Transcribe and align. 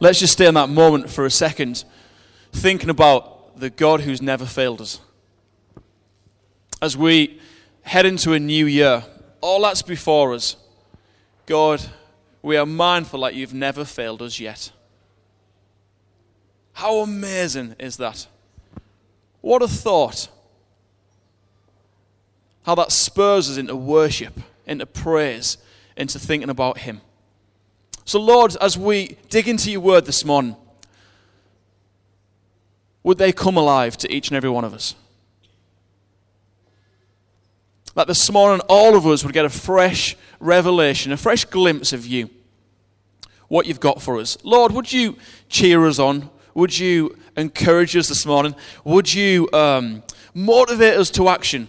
Let's 0.00 0.20
just 0.20 0.34
stay 0.34 0.46
in 0.46 0.54
that 0.54 0.68
moment 0.68 1.10
for 1.10 1.26
a 1.26 1.30
second, 1.30 1.84
thinking 2.52 2.90
about 2.90 3.58
the 3.58 3.70
God 3.70 4.02
who's 4.02 4.22
never 4.22 4.46
failed 4.46 4.80
us. 4.80 5.00
As 6.80 6.96
we 6.96 7.40
head 7.82 8.06
into 8.06 8.32
a 8.32 8.38
new 8.38 8.66
year, 8.66 9.04
all 9.40 9.62
that's 9.62 9.82
before 9.82 10.34
us, 10.34 10.56
God, 11.46 11.82
we 12.42 12.56
are 12.56 12.66
mindful 12.66 13.22
that 13.22 13.34
you've 13.34 13.54
never 13.54 13.84
failed 13.84 14.22
us 14.22 14.38
yet. 14.38 14.70
How 16.74 16.98
amazing 16.98 17.74
is 17.80 17.96
that? 17.96 18.28
What 19.40 19.62
a 19.62 19.68
thought. 19.68 20.28
How 22.62 22.76
that 22.76 22.92
spurs 22.92 23.50
us 23.50 23.56
into 23.56 23.74
worship, 23.74 24.38
into 24.64 24.86
praise, 24.86 25.58
into 25.96 26.20
thinking 26.20 26.50
about 26.50 26.78
Him. 26.78 27.00
So, 28.08 28.18
Lord, 28.18 28.56
as 28.62 28.78
we 28.78 29.18
dig 29.28 29.48
into 29.48 29.70
your 29.70 29.82
word 29.82 30.06
this 30.06 30.24
morning, 30.24 30.56
would 33.02 33.18
they 33.18 33.32
come 33.32 33.58
alive 33.58 33.98
to 33.98 34.10
each 34.10 34.28
and 34.28 34.36
every 34.38 34.48
one 34.48 34.64
of 34.64 34.72
us? 34.72 34.94
That 37.94 38.06
this 38.06 38.32
morning, 38.32 38.62
all 38.66 38.96
of 38.96 39.06
us 39.06 39.24
would 39.24 39.34
get 39.34 39.44
a 39.44 39.50
fresh 39.50 40.16
revelation, 40.40 41.12
a 41.12 41.18
fresh 41.18 41.44
glimpse 41.44 41.92
of 41.92 42.06
you, 42.06 42.30
what 43.48 43.66
you've 43.66 43.78
got 43.78 44.00
for 44.00 44.18
us. 44.18 44.38
Lord, 44.42 44.72
would 44.72 44.90
you 44.90 45.18
cheer 45.50 45.86
us 45.86 45.98
on? 45.98 46.30
Would 46.54 46.78
you 46.78 47.14
encourage 47.36 47.94
us 47.94 48.08
this 48.08 48.24
morning? 48.24 48.54
Would 48.84 49.12
you 49.12 49.50
um, 49.52 50.02
motivate 50.32 50.96
us 50.96 51.10
to 51.10 51.28
action? 51.28 51.68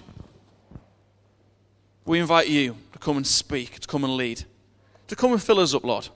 We 2.05 2.17
invite 2.17 2.47
you 2.47 2.77
to 2.93 2.99
come 2.99 3.17
and 3.17 3.27
speak, 3.27 3.81
to 3.81 3.87
come 3.89 4.05
and 4.05 4.15
lead, 4.15 4.45
to 5.09 5.17
come 5.17 5.33
and 5.33 5.43
fill 5.43 5.59
us 5.59 5.73
up, 5.73 5.83
Lord 5.83 6.07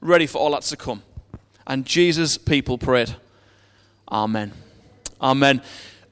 ready 0.00 0.26
for 0.26 0.38
all 0.38 0.52
that's 0.52 0.70
to 0.70 0.76
come. 0.76 1.02
And 1.66 1.84
Jesus' 1.84 2.38
people 2.38 2.78
prayed. 2.78 3.14
Amen. 4.10 4.52
Amen. 5.20 5.62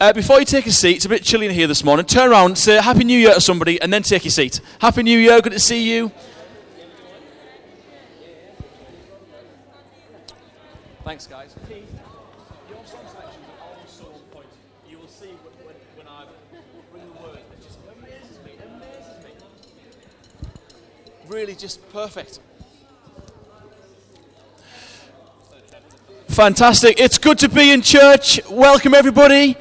Uh, 0.01 0.13
before 0.13 0.39
you 0.39 0.45
take 0.45 0.67
a 0.67 0.71
seat, 0.71 0.97
it's 0.97 1.07
a 1.07 1.09
bit 1.09 1.25
chilly 1.25 1.47
in 1.47 1.53
here 1.53 1.67
this 1.67 1.83
morning. 1.83 2.07
Turn 2.07 2.31
around, 2.31 2.57
say 2.57 2.81
Happy 2.81 3.03
New 3.03 3.19
Year 3.19 3.35
to 3.35 3.41
somebody, 3.41 3.81
and 3.81 3.93
then 3.93 4.03
take 4.03 4.25
your 4.25 4.31
seat. 4.31 4.61
Happy 4.81 5.03
New 5.03 5.19
Year, 5.19 5.41
good 5.41 5.53
to 5.53 5.59
see 5.59 5.93
you. 5.93 6.13
Thanks, 11.05 11.27
guys. 11.27 11.57
You 14.89 14.99
will 14.99 15.09
see 15.09 15.31
when, 15.97 16.07
I 16.07 16.27
bring 16.93 17.03
the 17.09 17.65
just. 17.65 17.79
Really, 21.27 21.55
just 21.55 21.93
perfect. 21.93 22.39
Fantastic. 26.39 27.01
It's 27.01 27.19
good 27.19 27.41
to 27.41 27.49
be 27.49 27.73
in 27.73 27.83
church. 27.83 28.41
Welcome, 28.49 28.95
everybody. 28.95 29.57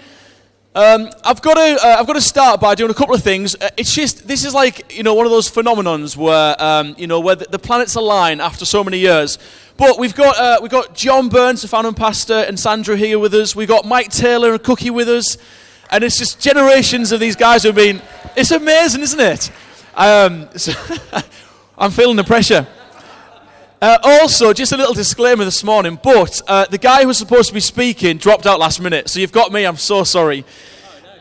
Um, 0.76 1.10
I've 1.24 1.42
got 1.42 1.56
to 1.56 1.80
uh, 1.84 1.96
I've 2.00 2.06
got 2.06 2.14
to 2.14 2.22
start 2.22 2.62
by 2.62 2.76
doing 2.76 2.92
a 2.92 2.94
couple 2.94 3.16
of 3.16 3.24
things. 3.24 3.56
Uh, 3.56 3.70
it's 3.78 3.92
just 3.92 4.28
this 4.28 4.46
is 4.46 4.54
like 4.54 4.96
you 4.96 5.02
know 5.02 5.16
one 5.16 5.26
of 5.26 5.32
those 5.32 5.50
phenomenons 5.50 6.16
where 6.16 6.56
um, 6.62 6.94
you 6.96 7.08
know 7.08 7.20
where 7.20 7.34
the, 7.34 7.46
the, 7.46 7.58
planets 7.58 7.96
align 7.96 8.40
after 8.40 8.64
so 8.64 8.84
many 8.84 9.00
years. 9.00 9.40
But 9.76 9.98
we've 9.98 10.14
got 10.14 10.38
uh, 10.38 10.60
we've 10.62 10.70
got 10.70 10.94
John 10.94 11.30
Burns, 11.30 11.64
the 11.64 11.68
founder 11.68 11.88
and 11.88 11.98
pastor, 11.98 12.46
and 12.48 12.60
Sandra 12.60 12.96
here 12.96 13.18
with 13.18 13.34
us. 13.34 13.56
We've 13.56 13.68
got 13.68 13.84
Mike 13.84 14.12
Taylor 14.12 14.54
and 14.54 14.64
Cookie 14.64 14.92
with 14.92 15.10
us, 15.10 15.40
and 15.90 16.04
it's 16.04 16.20
just 16.20 16.40
generations 16.40 17.12
of 17.12 17.20
these 17.20 17.36
guys 17.36 17.64
who've 17.64 17.74
been. 17.74 18.04
It's 18.36 18.52
amazing, 18.52 19.02
isn't 19.02 19.20
it? 19.20 19.52
Um, 19.96 20.48
so 20.56 20.74
I'm 21.76 21.90
feeling 21.90 22.18
the 22.18 22.24
pressure. 22.24 22.68
Uh, 23.80 23.96
also, 24.02 24.54
just 24.54 24.72
a 24.72 24.78
little 24.78 24.94
disclaimer 24.94 25.46
this 25.46 25.64
morning, 25.64 26.00
but 26.02 26.42
uh, 26.48 26.66
the 26.66 26.80
guy 26.80 27.02
who 27.02 27.08
was 27.08 27.18
supposed 27.20 27.48
to 27.50 27.54
be 27.54 27.60
speaking 27.60 28.18
dropped 28.18 28.48
out 28.48 28.60
last 28.60 28.82
minute, 28.82 29.08
so 29.08 29.20
you've 29.20 29.32
got 29.32 29.52
me. 29.52 29.66
I'm 29.66 29.78
so 29.78 30.04
sorry. 30.04 30.46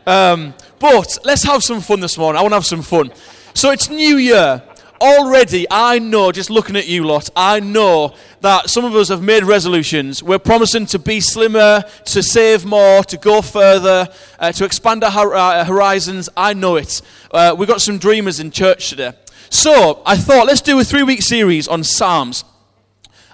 Um, 0.06 0.54
but 0.78 1.18
let's 1.22 1.42
have 1.42 1.62
some 1.62 1.82
fun 1.82 2.00
this 2.00 2.16
morning. 2.16 2.38
I 2.38 2.42
want 2.42 2.52
to 2.52 2.56
have 2.56 2.64
some 2.64 2.80
fun. 2.80 3.12
So 3.52 3.72
it's 3.72 3.90
New 3.90 4.16
Year. 4.16 4.62
Already, 5.02 5.66
I 5.70 5.98
know, 5.98 6.32
just 6.32 6.48
looking 6.48 6.76
at 6.76 6.86
you 6.86 7.04
lot, 7.04 7.28
I 7.36 7.60
know 7.60 8.14
that 8.40 8.70
some 8.70 8.86
of 8.86 8.94
us 8.94 9.10
have 9.10 9.22
made 9.22 9.44
resolutions. 9.44 10.22
We're 10.22 10.38
promising 10.38 10.86
to 10.86 10.98
be 10.98 11.20
slimmer, 11.20 11.84
to 12.06 12.22
save 12.22 12.64
more, 12.64 13.04
to 13.04 13.18
go 13.18 13.42
further, 13.42 14.08
uh, 14.38 14.52
to 14.52 14.64
expand 14.64 15.04
our 15.04 15.34
uh, 15.34 15.62
horizons. 15.66 16.30
I 16.34 16.54
know 16.54 16.76
it. 16.76 17.02
Uh, 17.30 17.54
we've 17.58 17.68
got 17.68 17.82
some 17.82 17.98
dreamers 17.98 18.40
in 18.40 18.50
church 18.50 18.88
today. 18.88 19.12
So 19.50 20.02
I 20.04 20.16
thought, 20.16 20.46
let's 20.46 20.60
do 20.60 20.78
a 20.80 20.84
three 20.84 21.02
week 21.02 21.22
series 21.22 21.68
on 21.68 21.84
Psalms. 21.84 22.44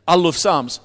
I 0.07 0.15
love 0.15 0.37
Psalms. 0.37 0.81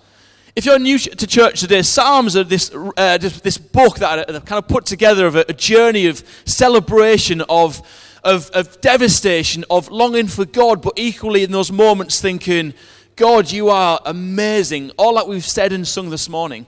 If 0.55 0.65
you're 0.65 0.79
new 0.79 0.97
to 0.97 1.27
church 1.27 1.59
today, 1.59 1.81
Psalms 1.81 2.35
are 2.35 2.43
this, 2.43 2.71
uh, 2.73 3.17
this, 3.17 3.41
this, 3.41 3.57
book 3.57 3.97
that 3.97 4.29
I've 4.29 4.45
kind 4.45 4.57
of 4.57 4.67
put 4.67 4.85
together 4.85 5.27
of 5.27 5.35
a, 5.35 5.45
a 5.49 5.53
journey 5.53 6.07
of 6.07 6.23
celebration, 6.45 7.41
of, 7.41 7.81
of, 8.23 8.49
of 8.51 8.79
devastation, 8.81 9.65
of 9.69 9.89
longing 9.89 10.27
for 10.27 10.45
God, 10.45 10.81
but 10.81 10.93
equally 10.95 11.43
in 11.43 11.51
those 11.51 11.71
moments 11.71 12.19
thinking, 12.21 12.73
God, 13.15 13.51
you 13.51 13.69
are 13.69 13.99
amazing. 14.05 14.91
All 14.97 15.15
that 15.15 15.27
we've 15.27 15.45
said 15.45 15.73
and 15.73 15.87
sung 15.87 16.09
this 16.09 16.29
morning. 16.29 16.65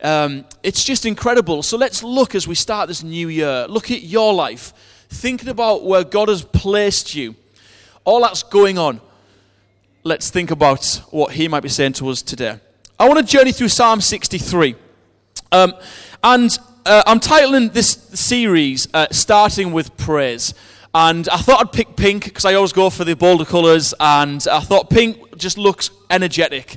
Um, 0.00 0.44
it's 0.62 0.84
just 0.84 1.04
incredible. 1.04 1.62
So 1.62 1.76
let's 1.76 2.02
look 2.02 2.34
as 2.34 2.46
we 2.46 2.54
start 2.54 2.88
this 2.88 3.02
new 3.02 3.28
year. 3.28 3.66
Look 3.68 3.90
at 3.90 4.02
your 4.02 4.32
life, 4.32 4.72
thinking 5.08 5.48
about 5.48 5.84
where 5.84 6.04
God 6.04 6.28
has 6.28 6.42
placed 6.42 7.14
you 7.14 7.34
all 8.06 8.22
that's 8.22 8.44
going 8.44 8.78
on, 8.78 9.00
let's 10.04 10.30
think 10.30 10.50
about 10.50 11.02
what 11.10 11.32
he 11.32 11.48
might 11.48 11.60
be 11.60 11.68
saying 11.68 11.92
to 11.94 12.08
us 12.08 12.22
today. 12.22 12.58
I 12.98 13.08
want 13.08 13.18
to 13.18 13.26
journey 13.26 13.52
through 13.52 13.68
Psalm 13.68 14.00
63. 14.00 14.76
Um, 15.50 15.74
and 16.22 16.56
uh, 16.86 17.02
I'm 17.04 17.18
titling 17.18 17.72
this 17.72 17.90
series 18.14 18.86
uh, 18.94 19.08
Starting 19.10 19.72
with 19.72 19.96
Praise. 19.96 20.54
And 20.94 21.28
I 21.28 21.38
thought 21.38 21.60
I'd 21.60 21.72
pick 21.72 21.96
pink 21.96 22.24
because 22.24 22.44
I 22.44 22.54
always 22.54 22.72
go 22.72 22.88
for 22.90 23.04
the 23.04 23.16
bolder 23.16 23.44
colours. 23.44 23.92
And 23.98 24.46
I 24.50 24.60
thought 24.60 24.88
pink 24.88 25.36
just 25.36 25.58
looks 25.58 25.90
energetic. 26.08 26.76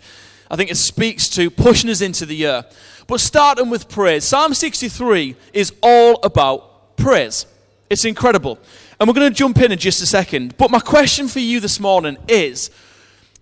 I 0.50 0.56
think 0.56 0.72
it 0.72 0.78
speaks 0.78 1.30
to 1.30 1.52
pushing 1.52 1.92
us 1.92 2.02
into 2.02 2.26
the 2.26 2.36
year. 2.36 2.66
But 3.06 3.20
starting 3.20 3.70
with 3.70 3.88
praise. 3.88 4.26
Psalm 4.26 4.56
63 4.56 5.36
is 5.54 5.74
all 5.84 6.20
about 6.24 6.98
praise. 6.98 7.46
It's 7.88 8.04
incredible. 8.04 8.58
And 9.00 9.08
we're 9.08 9.14
going 9.14 9.32
to 9.32 9.36
jump 9.36 9.58
in 9.60 9.72
in 9.72 9.80
just 9.80 10.02
a 10.02 10.06
second. 10.06 10.58
But 10.58 10.72
my 10.72 10.80
question 10.80 11.30
for 11.30 11.40
you 11.40 11.62
this 11.62 11.80
morning 11.80 12.18
is 12.28 12.70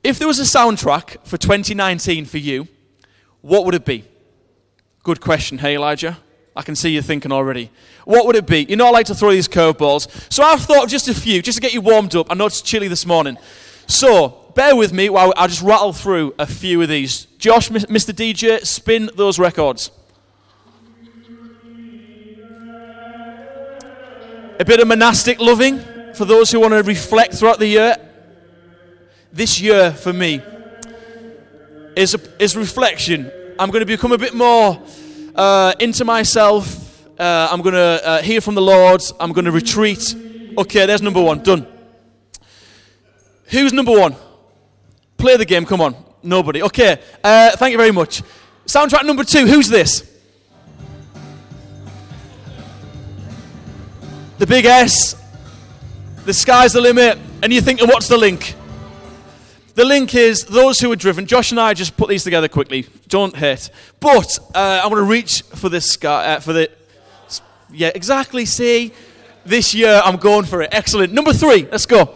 if 0.03 0.19
there 0.19 0.27
was 0.27 0.39
a 0.39 0.43
soundtrack 0.43 1.25
for 1.25 1.37
2019 1.37 2.25
for 2.25 2.37
you, 2.37 2.67
what 3.41 3.65
would 3.65 3.73
it 3.73 3.83
be? 3.83 4.03
Good 5.03 5.19
question, 5.19 5.57
hey 5.57 5.75
Elijah? 5.75 6.19
I 6.55 6.61
can 6.61 6.75
see 6.75 6.89
you 6.89 7.01
thinking 7.01 7.31
already. 7.31 7.71
What 8.05 8.25
would 8.27 8.35
it 8.35 8.45
be? 8.45 8.65
You 8.69 8.75
know, 8.75 8.87
I 8.87 8.89
like 8.91 9.07
to 9.07 9.15
throw 9.15 9.31
these 9.31 9.47
curveballs. 9.47 10.09
So 10.31 10.43
I've 10.43 10.61
thought 10.61 10.85
of 10.85 10.89
just 10.89 11.07
a 11.07 11.13
few, 11.13 11.41
just 11.41 11.57
to 11.57 11.61
get 11.61 11.73
you 11.73 11.81
warmed 11.81 12.15
up. 12.15 12.27
I 12.31 12.35
know 12.35 12.45
it's 12.45 12.61
chilly 12.61 12.87
this 12.87 13.05
morning. 13.05 13.37
So 13.87 14.51
bear 14.55 14.75
with 14.75 14.91
me 14.91 15.09
while 15.09 15.33
I 15.37 15.47
just 15.47 15.61
rattle 15.61 15.93
through 15.93 16.35
a 16.37 16.45
few 16.45 16.81
of 16.81 16.89
these. 16.89 17.25
Josh, 17.37 17.69
Mr. 17.69 18.11
DJ, 18.11 18.65
spin 18.65 19.09
those 19.15 19.39
records. 19.39 19.91
A 24.59 24.65
bit 24.65 24.79
of 24.79 24.87
monastic 24.87 25.39
loving 25.39 25.79
for 26.15 26.25
those 26.25 26.51
who 26.51 26.59
want 26.59 26.73
to 26.73 26.81
reflect 26.81 27.35
throughout 27.35 27.59
the 27.59 27.67
year. 27.67 27.95
This 29.31 29.61
year 29.61 29.91
for 29.91 30.11
me 30.11 30.41
is, 31.95 32.15
a, 32.15 32.41
is 32.41 32.55
reflection. 32.57 33.31
I'm 33.59 33.69
going 33.69 33.81
to 33.81 33.85
become 33.85 34.13
a 34.13 34.17
bit 34.17 34.33
more 34.33 34.81
uh, 35.35 35.73
into 35.79 36.05
myself. 36.05 37.07
Uh, 37.19 37.47
I'm 37.51 37.61
going 37.61 37.75
to 37.75 38.01
uh, 38.03 38.21
hear 38.23 38.41
from 38.41 38.55
the 38.55 38.61
Lord. 38.63 39.03
I'm 39.19 39.31
going 39.31 39.45
to 39.45 39.51
retreat. 39.51 40.15
Okay, 40.57 40.87
there's 40.87 41.03
number 41.03 41.21
one. 41.21 41.43
Done. 41.43 41.67
Who's 43.49 43.73
number 43.73 43.91
one? 43.91 44.15
Play 45.17 45.37
the 45.37 45.45
game. 45.45 45.67
Come 45.67 45.81
on. 45.81 45.95
Nobody. 46.23 46.63
Okay. 46.63 46.99
Uh, 47.23 47.55
thank 47.57 47.73
you 47.73 47.77
very 47.77 47.91
much. 47.91 48.23
Soundtrack 48.65 49.05
number 49.05 49.23
two. 49.23 49.45
Who's 49.45 49.69
this? 49.69 50.16
The 54.37 54.47
big 54.47 54.65
S, 54.65 55.15
the 56.25 56.33
sky's 56.33 56.73
the 56.73 56.81
limit, 56.81 57.17
and 57.41 57.51
you're 57.51 57.61
thinking, 57.61 57.87
what's 57.87 58.07
the 58.07 58.17
link? 58.17 58.55
The 59.75 59.85
link 59.85 60.15
is 60.15 60.45
those 60.45 60.79
who 60.79 60.91
are 60.91 60.95
driven. 60.95 61.27
Josh 61.27 61.51
and 61.51 61.59
I 61.59 61.75
just 61.75 61.97
put 61.97 62.09
these 62.09 62.23
together 62.23 62.47
quickly. 62.47 62.87
Don't 63.09 63.35
hit. 63.35 63.69
But 63.99 64.39
uh, 64.55 64.81
I 64.83 64.87
want 64.87 64.97
to 64.97 65.03
reach 65.03 65.43
for 65.43 65.69
this 65.69 65.85
sky, 65.85 66.33
uh, 66.33 66.39
for 66.39 66.51
the. 66.51 66.71
Yeah, 67.71 67.91
exactly. 67.93 68.45
See, 68.45 68.91
this 69.45 69.75
year 69.75 70.01
I'm 70.03 70.17
going 70.17 70.45
for 70.45 70.63
it. 70.63 70.69
Excellent. 70.71 71.13
Number 71.13 71.31
three. 71.31 71.67
Let's 71.71 71.85
go. 71.85 72.15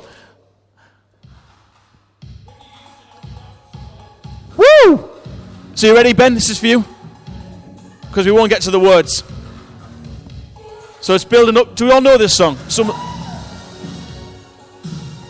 Woo! 4.58 5.10
So 5.76 5.88
you 5.88 5.96
ready, 5.96 6.14
Ben? 6.14 6.34
This 6.34 6.50
is 6.50 6.60
for 6.60 6.68
you. 6.68 6.84
Because 8.08 8.26
we 8.26 8.32
won't 8.32 8.50
get 8.50 8.64
to 8.64 8.72
the 8.72 8.80
words. 8.80 9.24
So 11.02 11.16
it's 11.16 11.26
building 11.26 11.58
up. 11.58 11.76
Do 11.76 11.86
we 11.86 11.92
all 11.92 12.02
know 12.02 12.18
this 12.18 12.38
song? 12.38 12.58
Some. 12.70 12.92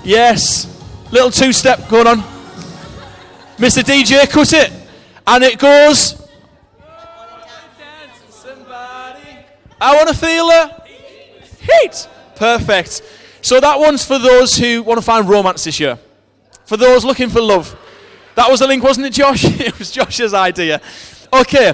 Yes. 0.03 0.67
Little 1.11 1.31
two 1.31 1.53
step 1.53 1.87
going 1.89 2.07
on. 2.07 2.19
Mr. 3.57 3.83
DJ, 3.83 4.29
cut 4.29 4.51
it. 4.53 4.71
And 5.25 5.43
it 5.43 5.57
goes. 5.57 6.21
I 9.79 9.95
want 9.95 10.09
to 10.09 10.15
feel 10.15 10.49
a 10.49 10.83
heat. 11.59 12.07
Perfect. 12.35 13.01
So 13.41 13.59
that 13.59 13.79
one's 13.79 14.05
for 14.05 14.19
those 14.19 14.55
who 14.55 14.83
want 14.83 14.99
to 14.99 15.01
find 15.01 15.27
romance 15.27 15.63
this 15.63 15.79
year. 15.79 15.97
For 16.65 16.77
those 16.77 17.03
looking 17.03 17.29
for 17.29 17.41
love. 17.41 17.75
That 18.35 18.49
was 18.49 18.59
the 18.59 18.67
link, 18.67 18.83
wasn't 18.83 19.07
it, 19.07 19.13
Josh? 19.13 19.43
it 19.59 19.77
was 19.79 19.89
Josh's 19.89 20.33
idea. 20.33 20.81
Okay, 21.33 21.73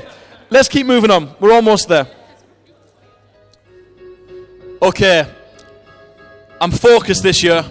let's 0.49 0.69
keep 0.69 0.87
moving 0.87 1.11
on. 1.11 1.35
We're 1.39 1.51
almost 1.51 1.87
there. 1.89 2.07
Okay, 4.79 5.27
I'm 6.61 6.69
focused 6.69 7.23
this 7.23 7.41
year. 7.41 7.65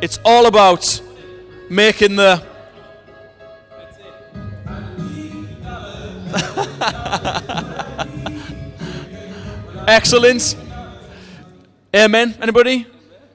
It's 0.00 0.20
all 0.24 0.46
about 0.46 1.02
making 1.68 2.14
the. 2.14 2.40
Excellent. 9.88 10.56
Amen. 11.94 12.36
Anybody? 12.40 12.86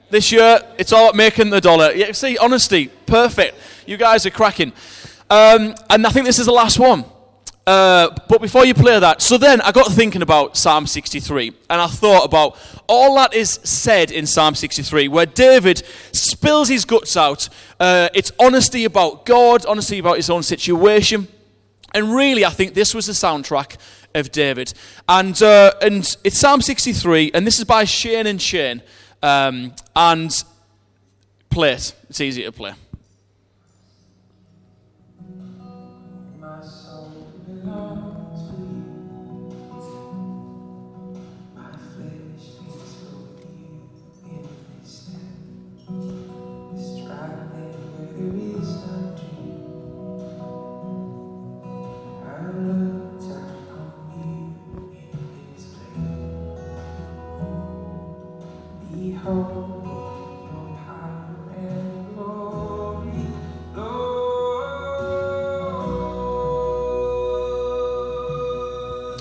This 0.08 0.32
year, 0.32 0.60
it's 0.78 0.94
all 0.94 1.04
about 1.04 1.16
making 1.16 1.50
the 1.50 1.60
dollar. 1.60 1.92
Yeah, 1.92 2.12
see, 2.12 2.38
honesty, 2.38 2.86
perfect. 3.04 3.58
You 3.86 3.98
guys 3.98 4.24
are 4.24 4.30
cracking. 4.30 4.72
Um, 5.28 5.74
and 5.90 6.06
I 6.06 6.10
think 6.10 6.24
this 6.24 6.38
is 6.38 6.46
the 6.46 6.52
last 6.52 6.78
one. 6.78 7.04
Uh, 7.66 8.08
but 8.30 8.40
before 8.40 8.64
you 8.64 8.72
play 8.72 8.98
that, 8.98 9.20
so 9.20 9.36
then 9.36 9.60
I 9.60 9.72
got 9.72 9.88
thinking 9.88 10.22
about 10.22 10.56
Psalm 10.56 10.86
63, 10.86 11.48
and 11.68 11.82
I 11.82 11.86
thought 11.86 12.24
about 12.24 12.56
all 12.88 13.14
that 13.16 13.34
is 13.34 13.60
said 13.62 14.10
in 14.10 14.26
Psalm 14.26 14.54
63, 14.54 15.08
where 15.08 15.26
David 15.26 15.82
spills 16.12 16.68
his 16.68 16.84
guts 16.84 17.16
out. 17.16 17.48
Uh, 17.78 18.08
it's 18.14 18.32
honesty 18.40 18.84
about 18.84 19.26
God, 19.26 19.64
honesty 19.66 19.98
about 19.98 20.16
his 20.16 20.30
own 20.30 20.42
situation. 20.42 21.28
And 21.94 22.14
really, 22.14 22.44
I 22.44 22.50
think 22.50 22.74
this 22.74 22.94
was 22.94 23.06
the 23.06 23.12
soundtrack 23.12 23.76
of 24.14 24.32
David. 24.32 24.72
And, 25.08 25.40
uh, 25.42 25.72
and 25.80 26.16
it's 26.24 26.38
Psalm 26.38 26.60
63, 26.60 27.32
and 27.34 27.46
this 27.46 27.58
is 27.58 27.64
by 27.64 27.84
Shane 27.84 28.26
and 28.26 28.40
Shane. 28.40 28.82
Um, 29.22 29.74
and 29.94 30.32
play 31.50 31.72
it, 31.72 31.94
it's 32.08 32.20
easy 32.20 32.44
to 32.44 32.52
play. 32.52 32.72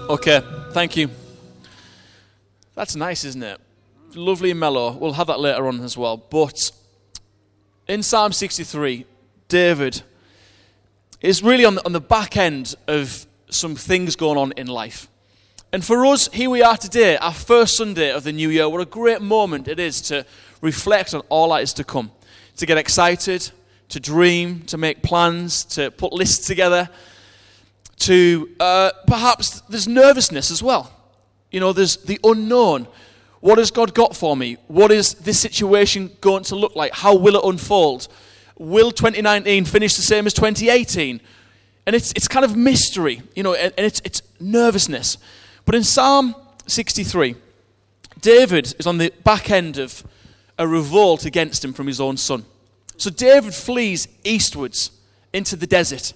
Okay, 0.10 0.42
thank 0.72 0.96
you. 0.96 1.10
That's 2.76 2.96
nice, 2.96 3.26
isn't 3.26 3.44
it? 3.44 3.60
Lovely 4.16 4.52
and 4.52 4.60
mellow. 4.60 4.94
We'll 4.94 5.12
have 5.12 5.28
that 5.28 5.42
later 5.42 5.68
on 5.68 5.82
as 5.82 5.98
well. 5.98 6.16
But 6.16 6.72
in 7.90 8.02
Psalm 8.04 8.32
63, 8.32 9.06
David 9.50 10.02
is 11.20 11.44
really 11.44 11.66
on 11.66 11.76
the, 11.76 11.86
on 11.86 11.92
the 11.92 12.00
back 12.00 12.38
end 12.38 12.74
of 12.88 13.28
some 13.50 13.76
things 13.76 14.16
going 14.16 14.38
on 14.38 14.54
in 14.54 14.68
life. 14.68 15.10
And 15.74 15.84
for 15.84 16.06
us, 16.06 16.30
here 16.30 16.50
we 16.50 16.62
are 16.62 16.78
today, 16.78 17.18
our 17.18 17.34
first 17.34 17.76
Sunday 17.76 18.10
of 18.10 18.24
the 18.24 18.32
new 18.32 18.50
year. 18.50 18.70
What 18.70 18.80
a 18.80 18.86
great 18.86 19.22
moment 19.22 19.68
it 19.68 19.78
is 19.78 20.00
to 20.04 20.26
reflect 20.62 21.14
on 21.16 21.20
all 21.28 21.50
that 21.50 21.64
is 21.64 21.74
to 21.74 21.84
come, 21.84 22.12
to 22.56 22.66
get 22.66 22.78
excited, 22.78 23.52
to 23.90 24.00
dream, 24.00 24.62
to 24.68 24.78
make 24.78 25.04
plans, 25.04 25.66
to 25.66 25.92
put 25.92 26.14
lists 26.14 26.48
together, 26.48 26.90
to 28.00 28.50
uh, 28.60 28.92
perhaps 29.08 29.62
there's 29.62 29.88
nervousness 29.88 30.52
as 30.52 30.62
well. 30.62 30.92
You 31.52 31.60
know, 31.60 31.74
there's 31.74 31.98
the 31.98 32.20
unknown. 32.24 32.88
What 33.40 33.58
has 33.58 33.72
God 33.72 33.94
got 33.94 34.16
for 34.16 34.36
me? 34.36 34.58
What 34.68 34.92
is 34.92 35.14
this 35.16 35.40
situation 35.40 36.12
going 36.22 36.44
to 36.46 36.56
look 36.56 36.76
like? 36.76 36.94
How 36.94 37.16
will 37.16 37.36
it 37.36 37.44
unfold? 37.44 38.08
Will 38.58 38.92
2019 38.92 39.66
finish 39.66 39.96
the 39.96 40.02
same 40.02 40.26
as 40.26 40.34
2018? 40.34 41.22
And 41.86 41.96
it's, 41.96 42.12
it's 42.14 42.28
kind 42.28 42.44
of 42.44 42.56
mystery, 42.56 43.22
you 43.36 43.44
know, 43.44 43.54
and, 43.54 43.74
and 43.78 43.86
it's, 43.86 44.02
it's 44.04 44.22
nervousness. 44.40 45.18
But 45.66 45.76
in 45.76 45.84
Psalm 45.84 46.36
63, 46.66 47.36
David 48.20 48.74
is 48.80 48.88
on 48.88 48.98
the 48.98 49.14
back 49.24 49.52
end 49.52 49.78
of 49.78 50.04
a 50.58 50.68
revolt 50.68 51.26
against 51.26 51.64
him 51.64 51.74
from 51.74 51.88
his 51.88 52.02
own 52.02 52.18
son. 52.18 52.46
So 52.98 53.10
David 53.10 53.54
flees 53.54 54.08
eastwards 54.24 54.92
into 55.32 55.56
the 55.56 55.68
desert. 55.68 56.14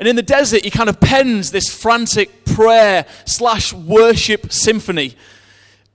And 0.00 0.08
in 0.08 0.16
the 0.16 0.22
desert, 0.22 0.64
he 0.64 0.70
kind 0.70 0.88
of 0.88 0.98
pens 0.98 1.50
this 1.50 1.68
frantic 1.68 2.46
prayer 2.46 3.04
slash 3.26 3.74
worship 3.74 4.50
symphony 4.50 5.14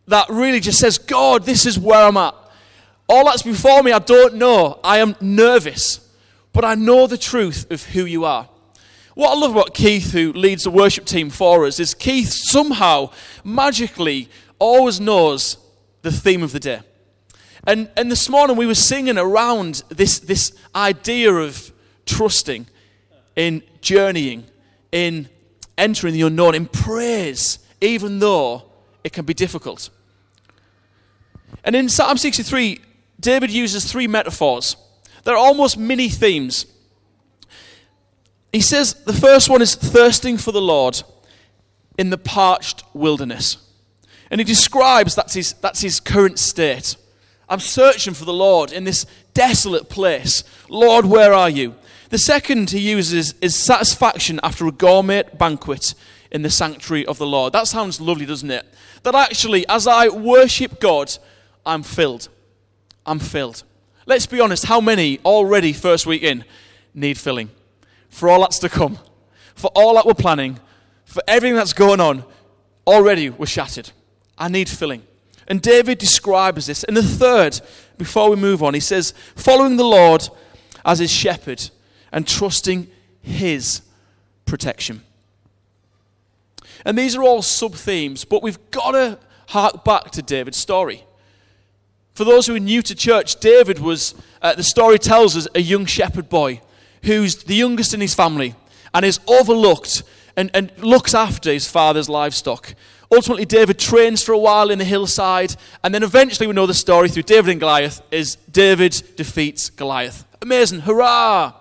that 0.08 0.30
really 0.30 0.60
just 0.60 0.78
says, 0.78 1.00
God, 1.00 1.44
this 1.44 1.66
is 1.66 1.80
where 1.80 2.06
I'm 2.06 2.16
at. 2.16 2.36
All 3.10 3.26
that's 3.26 3.42
before 3.42 3.82
me, 3.82 3.92
I 3.92 3.98
don't 3.98 4.36
know. 4.36 4.80
I 4.84 5.00
am 5.00 5.16
nervous, 5.20 6.08
but 6.54 6.64
I 6.64 6.76
know 6.76 7.08
the 7.08 7.18
truth 7.18 7.72
of 7.72 7.84
who 7.84 8.06
you 8.06 8.26
are. 8.26 8.48
What 9.16 9.36
I 9.36 9.40
love 9.40 9.54
about 9.54 9.74
Keith, 9.74 10.12
who 10.12 10.34
leads 10.34 10.66
the 10.66 10.70
worship 10.70 11.06
team 11.06 11.32
for 11.32 11.66
us, 11.66 11.80
is 11.80 11.96
Keith 11.96 12.30
somehow, 12.32 13.10
magically, 13.44 14.30
always 14.60 15.00
knows 15.00 15.58
the 16.04 16.12
theme 16.12 16.44
of 16.44 16.52
the 16.52 16.60
day. 16.60 16.82
And, 17.66 17.90
and 17.98 18.12
this 18.12 18.30
morning 18.30 18.56
we 18.56 18.68
were 18.68 18.76
singing 18.76 19.18
around 19.18 19.82
this, 19.90 20.20
this 20.20 20.56
idea 20.76 21.34
of 21.34 21.72
trusting 22.06 22.68
in 23.36 23.64
journeying, 23.82 24.46
in 24.92 25.30
entering 25.78 26.14
the 26.14 26.22
unknown, 26.22 26.56
in 26.56 26.68
praise, 26.68 27.60
even 27.82 28.20
though 28.20 28.64
it 29.04 29.14
can 29.14 29.26
be 29.26 29.34
difficult. 29.34 29.90
And 31.64 31.76
in 31.76 31.90
Psalm 31.90 32.18
63, 32.18 32.80
David 33.20 33.52
uses 33.52 33.92
three 33.92 34.08
metaphors. 34.08 34.78
They're 35.24 35.36
almost 35.36 35.78
mini 35.78 36.10
themes. 36.10 36.66
He 38.52 38.62
says 38.62 38.94
the 38.94 39.14
first 39.14 39.50
one 39.50 39.62
is 39.62 39.76
thirsting 39.76 40.38
for 40.38 40.52
the 40.52 40.62
Lord 40.62 41.02
in 41.98 42.10
the 42.10 42.18
parched 42.18 42.84
wilderness. 42.94 43.58
And 44.30 44.40
he 44.40 44.46
describes 44.46 45.16
that's 45.16 45.34
his, 45.34 45.54
that's 45.54 45.82
his 45.82 46.00
current 46.00 46.40
state. 46.40 46.96
I'm 47.48 47.60
searching 47.60 48.14
for 48.14 48.26
the 48.26 48.34
Lord 48.34 48.72
in 48.72 48.84
this 48.84 49.06
desolate 49.34 49.90
place. 49.90 50.44
Lord, 50.70 51.06
where 51.06 51.34
are 51.34 51.50
you? 51.50 51.76
The 52.16 52.20
second 52.20 52.70
he 52.70 52.80
uses 52.80 53.36
is 53.42 53.58
satisfaction 53.58 54.40
after 54.42 54.66
a 54.66 54.72
gourmet 54.72 55.24
banquet 55.34 55.94
in 56.32 56.44
the 56.44 56.50
sanctuary 56.50 57.06
of 57.06 57.18
the 57.18 57.26
Lord. 57.26 57.52
That 57.52 57.68
sounds 57.68 58.00
lovely, 58.00 58.26
doesn't 58.26 58.50
it? 58.50 58.66
That 59.04 59.16
actually, 59.16 59.68
as 59.68 59.86
I 59.86 60.08
worship 60.08 60.80
God, 60.80 61.14
I'm 61.66 61.84
filled. 61.84 62.30
I'm 63.06 63.20
filled. 63.20 63.64
Let's 64.06 64.28
be 64.28 64.40
honest, 64.40 64.64
how 64.64 64.80
many 64.80 65.20
already, 65.26 65.74
first 65.74 66.06
week 66.06 66.24
in, 66.24 66.46
need 66.94 67.18
filling? 67.18 67.50
For 68.08 68.30
all 68.30 68.40
that's 68.40 68.60
to 68.60 68.70
come, 68.70 68.98
for 69.54 69.70
all 69.76 69.96
that 69.96 70.06
we're 70.06 70.14
planning, 70.14 70.58
for 71.04 71.22
everything 71.28 71.58
that's 71.58 71.74
going 71.74 72.00
on, 72.00 72.24
already 72.88 73.30
we're 73.30 73.46
shattered. 73.46 73.92
I 74.38 74.48
need 74.48 74.70
filling. 74.70 75.04
And 75.50 75.62
David 75.62 75.98
describes 75.98 76.68
this. 76.68 76.86
And 76.86 76.96
the 76.96 77.04
third, 77.04 77.60
before 77.98 78.30
we 78.30 78.38
move 78.38 78.64
on, 78.64 78.74
he 78.74 78.80
says, 78.80 79.14
following 79.36 79.76
the 79.76 79.84
Lord 79.84 80.30
as 80.86 81.00
his 81.00 81.12
shepherd 81.12 81.72
and 82.16 82.26
trusting 82.28 82.88
His 83.22 83.82
protection. 84.46 85.04
And 86.86 86.98
these 86.98 87.16
are 87.16 87.22
all 87.22 87.42
sub 87.42 87.74
themes, 87.74 88.26
but 88.26 88.42
we've 88.42 88.72
got 88.72 88.92
to 88.92 89.20
hark 89.50 89.84
back 89.84 90.12
to 90.12 90.22
David's 90.22 90.58
story. 90.58 91.04
For 92.14 92.24
those 92.24 92.48
who 92.48 92.56
are 92.56 92.60
new 92.60 92.82
to 92.84 92.96
church, 92.96 93.36
David 93.42 93.80
was, 93.80 94.16
uh, 94.42 94.56
the 94.56 94.64
story 94.64 94.98
tells 94.98 95.36
us, 95.36 95.48
a 95.54 95.60
young 95.60 95.86
shepherd 95.86 96.30
boy 96.30 96.62
who's 97.04 97.44
the 97.44 97.56
youngest 97.56 97.94
in 97.94 98.00
his 98.00 98.16
family 98.16 98.56
and 98.94 99.04
is 99.04 99.20
overlooked 99.28 100.04
and, 100.38 100.50
and 100.54 100.72
looks 100.78 101.14
after 101.14 101.52
his 101.52 101.68
father's 101.68 102.08
livestock. 102.08 102.74
Ultimately, 103.12 103.46
David 103.46 103.78
trains 103.78 104.24
for 104.24 104.32
a 104.32 104.38
while 104.38 104.72
in 104.72 104.80
the 104.80 104.86
hillside, 104.86 105.56
and 105.84 105.94
then 105.94 106.02
eventually, 106.02 106.48
we 106.48 106.54
know 106.54 106.66
the 106.66 106.74
story 106.74 107.10
through 107.10 107.24
David 107.24 107.52
and 107.52 107.60
Goliath 107.60 108.02
is 108.10 108.38
David 108.50 109.04
defeats 109.18 109.70
Goliath. 109.70 110.26
Amazing, 110.42 110.82
hurrah! 110.82 111.54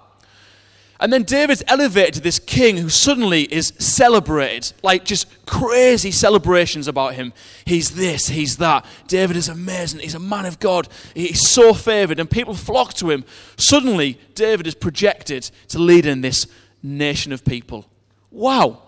And 1.04 1.12
then 1.12 1.24
David's 1.24 1.62
elevated 1.68 2.14
to 2.14 2.20
this 2.22 2.38
king 2.38 2.78
who 2.78 2.88
suddenly 2.88 3.42
is 3.42 3.74
celebrated, 3.78 4.72
like 4.82 5.04
just 5.04 5.26
crazy 5.44 6.10
celebrations 6.10 6.88
about 6.88 7.12
him. 7.12 7.34
He's 7.66 7.90
this, 7.90 8.28
he's 8.28 8.56
that. 8.56 8.86
David 9.06 9.36
is 9.36 9.50
amazing. 9.50 10.00
He's 10.00 10.14
a 10.14 10.18
man 10.18 10.46
of 10.46 10.60
God. 10.60 10.88
He's 11.14 11.46
so 11.46 11.74
favored, 11.74 12.18
and 12.18 12.30
people 12.30 12.54
flock 12.54 12.94
to 12.94 13.10
him. 13.10 13.26
Suddenly, 13.58 14.18
David 14.34 14.66
is 14.66 14.74
projected 14.74 15.50
to 15.68 15.78
lead 15.78 16.06
in 16.06 16.22
this 16.22 16.46
nation 16.82 17.34
of 17.34 17.44
people. 17.44 17.84
Wow. 18.30 18.80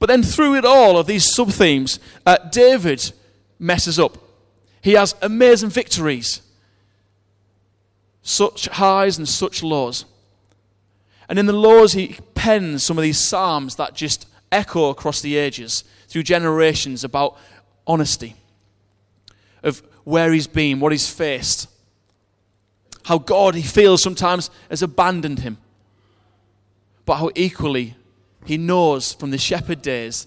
But 0.00 0.06
then 0.06 0.24
through 0.24 0.56
it 0.56 0.64
all 0.64 0.98
of 0.98 1.06
these 1.06 1.32
sub 1.32 1.50
themes, 1.50 2.00
uh, 2.26 2.38
David 2.50 3.12
messes 3.60 3.96
up. 3.96 4.18
He 4.80 4.94
has 4.94 5.14
amazing 5.22 5.70
victories, 5.70 6.42
such 8.22 8.66
highs 8.66 9.18
and 9.18 9.28
such 9.28 9.62
lows. 9.62 10.04
And 11.28 11.38
in 11.38 11.46
the 11.46 11.52
laws, 11.52 11.92
he 11.92 12.18
pens 12.34 12.84
some 12.84 12.98
of 12.98 13.02
these 13.02 13.18
psalms 13.18 13.76
that 13.76 13.94
just 13.94 14.26
echo 14.50 14.90
across 14.90 15.20
the 15.20 15.36
ages 15.36 15.84
through 16.08 16.24
generations 16.24 17.04
about 17.04 17.38
honesty, 17.86 18.36
of 19.62 19.82
where 20.04 20.32
he's 20.32 20.46
been, 20.46 20.80
what 20.80 20.92
he's 20.92 21.08
faced, 21.08 21.68
how 23.04 23.18
God, 23.18 23.54
he 23.54 23.62
feels 23.62 24.02
sometimes, 24.02 24.50
has 24.68 24.82
abandoned 24.82 25.40
him, 25.40 25.58
but 27.04 27.16
how 27.16 27.30
equally 27.34 27.96
he 28.44 28.56
knows 28.56 29.12
from 29.12 29.30
the 29.30 29.38
shepherd 29.38 29.82
days 29.82 30.26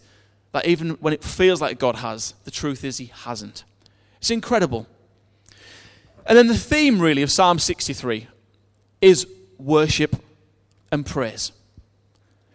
that 0.52 0.66
even 0.66 0.92
when 1.02 1.14
it 1.14 1.24
feels 1.24 1.62
like 1.62 1.80
God 1.80 1.98
has, 1.98 2.34
the 2.46 2.52
truth 2.52 2.84
is 2.84 2.98
he 2.98 3.12
hasn't. 3.24 3.64
It's 4.18 4.32
incredible. 4.32 4.88
And 6.26 6.38
then 6.38 6.48
the 6.48 6.58
theme, 6.58 7.00
really, 7.00 7.22
of 7.22 7.32
Psalm 7.32 7.60
63 7.60 8.28
is 9.02 9.28
worship 9.58 10.16
and 10.96 11.06
praise. 11.06 11.52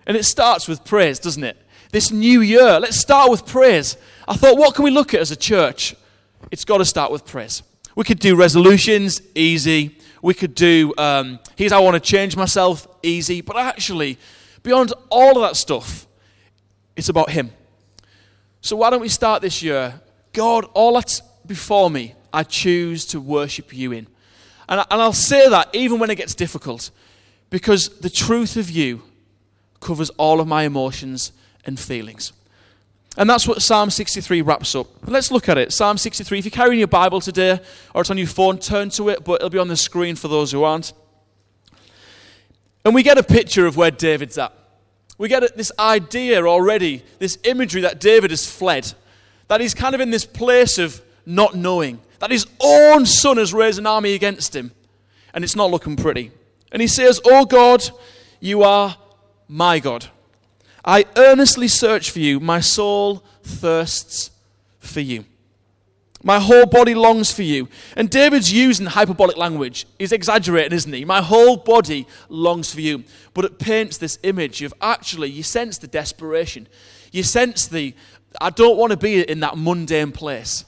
And 0.06 0.16
it 0.16 0.24
starts 0.24 0.66
with 0.66 0.84
praise, 0.84 1.20
doesn't 1.20 1.44
it? 1.44 1.56
This 1.92 2.10
new 2.10 2.40
year, 2.40 2.80
let's 2.80 2.98
start 2.98 3.30
with 3.30 3.46
praise. 3.46 3.96
I 4.26 4.34
thought, 4.34 4.58
what 4.58 4.74
can 4.74 4.84
we 4.84 4.90
look 4.90 5.14
at 5.14 5.20
as 5.20 5.30
a 5.30 5.36
church? 5.36 5.94
It's 6.50 6.64
got 6.64 6.78
to 6.78 6.84
start 6.84 7.12
with 7.12 7.24
praise. 7.24 7.62
We 7.94 8.02
could 8.04 8.18
do 8.18 8.34
resolutions, 8.34 9.22
easy. 9.34 9.96
We 10.22 10.34
could 10.34 10.54
do, 10.54 10.94
um, 10.98 11.38
here's 11.56 11.70
how 11.70 11.80
I 11.80 11.84
want 11.84 11.94
to 11.94 12.00
change 12.00 12.36
myself, 12.36 12.88
easy. 13.02 13.40
But 13.40 13.56
actually, 13.56 14.18
beyond 14.62 14.92
all 15.10 15.36
of 15.36 15.48
that 15.48 15.56
stuff, 15.56 16.06
it's 16.96 17.08
about 17.08 17.30
Him. 17.30 17.52
So 18.62 18.76
why 18.76 18.90
don't 18.90 19.00
we 19.00 19.08
start 19.08 19.42
this 19.42 19.62
year? 19.62 20.00
God, 20.32 20.64
all 20.74 20.94
that's 20.94 21.20
before 21.46 21.90
me, 21.90 22.14
I 22.32 22.44
choose 22.44 23.04
to 23.06 23.20
worship 23.20 23.74
you 23.76 23.92
in. 23.92 24.06
And, 24.68 24.80
and 24.90 25.02
I'll 25.02 25.12
say 25.12 25.48
that 25.48 25.68
even 25.74 25.98
when 25.98 26.10
it 26.10 26.16
gets 26.16 26.34
difficult, 26.34 26.90
because 27.50 27.88
the 28.00 28.10
truth 28.10 28.56
of 28.56 28.70
you 28.70 29.02
covers 29.80 30.10
all 30.10 30.40
of 30.40 30.46
my 30.46 30.62
emotions 30.62 31.32
and 31.64 31.78
feelings. 31.78 32.32
And 33.16 33.28
that's 33.28 33.46
what 33.46 33.60
Psalm 33.60 33.90
63 33.90 34.40
wraps 34.42 34.74
up. 34.74 34.86
Let's 35.06 35.30
look 35.30 35.48
at 35.48 35.58
it. 35.58 35.72
Psalm 35.72 35.98
63. 35.98 36.38
If 36.38 36.44
you're 36.44 36.50
carrying 36.50 36.78
your 36.78 36.88
Bible 36.88 37.20
today 37.20 37.60
or 37.92 38.02
it's 38.02 38.10
on 38.10 38.18
your 38.18 38.28
phone, 38.28 38.58
turn 38.58 38.88
to 38.90 39.08
it, 39.08 39.24
but 39.24 39.34
it'll 39.34 39.50
be 39.50 39.58
on 39.58 39.68
the 39.68 39.76
screen 39.76 40.14
for 40.14 40.28
those 40.28 40.52
who 40.52 40.62
aren't. 40.62 40.92
And 42.84 42.94
we 42.94 43.02
get 43.02 43.18
a 43.18 43.22
picture 43.22 43.66
of 43.66 43.76
where 43.76 43.90
David's 43.90 44.38
at. 44.38 44.54
We 45.18 45.28
get 45.28 45.56
this 45.56 45.72
idea 45.78 46.42
already, 46.46 47.02
this 47.18 47.36
imagery 47.44 47.82
that 47.82 48.00
David 48.00 48.30
has 48.30 48.50
fled, 48.50 48.90
that 49.48 49.60
he's 49.60 49.74
kind 49.74 49.94
of 49.94 50.00
in 50.00 50.10
this 50.10 50.24
place 50.24 50.78
of 50.78 51.02
not 51.26 51.54
knowing, 51.54 52.00
that 52.20 52.30
his 52.30 52.46
own 52.58 53.04
son 53.04 53.36
has 53.36 53.52
raised 53.52 53.78
an 53.78 53.86
army 53.86 54.14
against 54.14 54.56
him, 54.56 54.70
and 55.34 55.44
it's 55.44 55.56
not 55.56 55.70
looking 55.70 55.96
pretty. 55.96 56.30
And 56.72 56.80
he 56.80 56.88
says, 56.88 57.20
Oh 57.24 57.44
God, 57.44 57.88
you 58.40 58.62
are 58.62 58.96
my 59.48 59.78
God. 59.78 60.06
I 60.84 61.04
earnestly 61.16 61.68
search 61.68 62.10
for 62.10 62.20
you. 62.20 62.40
My 62.40 62.60
soul 62.60 63.24
thirsts 63.42 64.30
for 64.78 65.00
you. 65.00 65.24
My 66.22 66.38
whole 66.38 66.66
body 66.66 66.94
longs 66.94 67.32
for 67.32 67.42
you. 67.42 67.68
And 67.96 68.10
David's 68.10 68.52
using 68.52 68.86
hyperbolic 68.86 69.36
language. 69.36 69.86
He's 69.98 70.12
exaggerating, 70.12 70.72
isn't 70.72 70.92
he? 70.92 71.04
My 71.04 71.22
whole 71.22 71.56
body 71.56 72.06
longs 72.28 72.74
for 72.74 72.80
you. 72.80 73.04
But 73.32 73.46
it 73.46 73.58
paints 73.58 73.96
this 73.96 74.18
image 74.22 74.62
of 74.62 74.74
actually, 74.80 75.30
you 75.30 75.42
sense 75.42 75.78
the 75.78 75.86
desperation. 75.86 76.68
You 77.10 77.22
sense 77.22 77.66
the, 77.66 77.94
I 78.40 78.50
don't 78.50 78.76
want 78.76 78.90
to 78.90 78.98
be 78.98 79.22
in 79.22 79.40
that 79.40 79.56
mundane 79.56 80.12
place. 80.12 80.66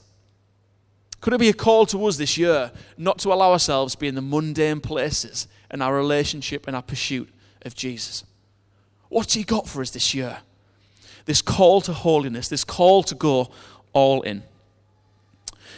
Could 1.20 1.34
it 1.34 1.40
be 1.40 1.50
a 1.50 1.54
call 1.54 1.86
to 1.86 2.06
us 2.06 2.16
this 2.16 2.36
year 2.36 2.72
not 2.96 3.18
to 3.20 3.32
allow 3.32 3.52
ourselves 3.52 3.94
to 3.94 3.98
be 3.98 4.08
in 4.08 4.14
the 4.14 4.22
mundane 4.22 4.80
places 4.80 5.46
in 5.72 5.82
our 5.82 5.94
relationship 5.94 6.66
and 6.66 6.76
our 6.76 6.82
pursuit 6.82 7.28
of 7.62 7.74
Jesus? 7.74 8.24
What's 9.08 9.34
He 9.34 9.44
got 9.44 9.68
for 9.68 9.82
us 9.82 9.90
this 9.90 10.14
year? 10.14 10.38
This 11.24 11.42
call 11.42 11.80
to 11.82 11.92
holiness, 11.92 12.48
this 12.48 12.64
call 12.64 13.02
to 13.04 13.14
go 13.14 13.50
all 13.92 14.22
in. 14.22 14.42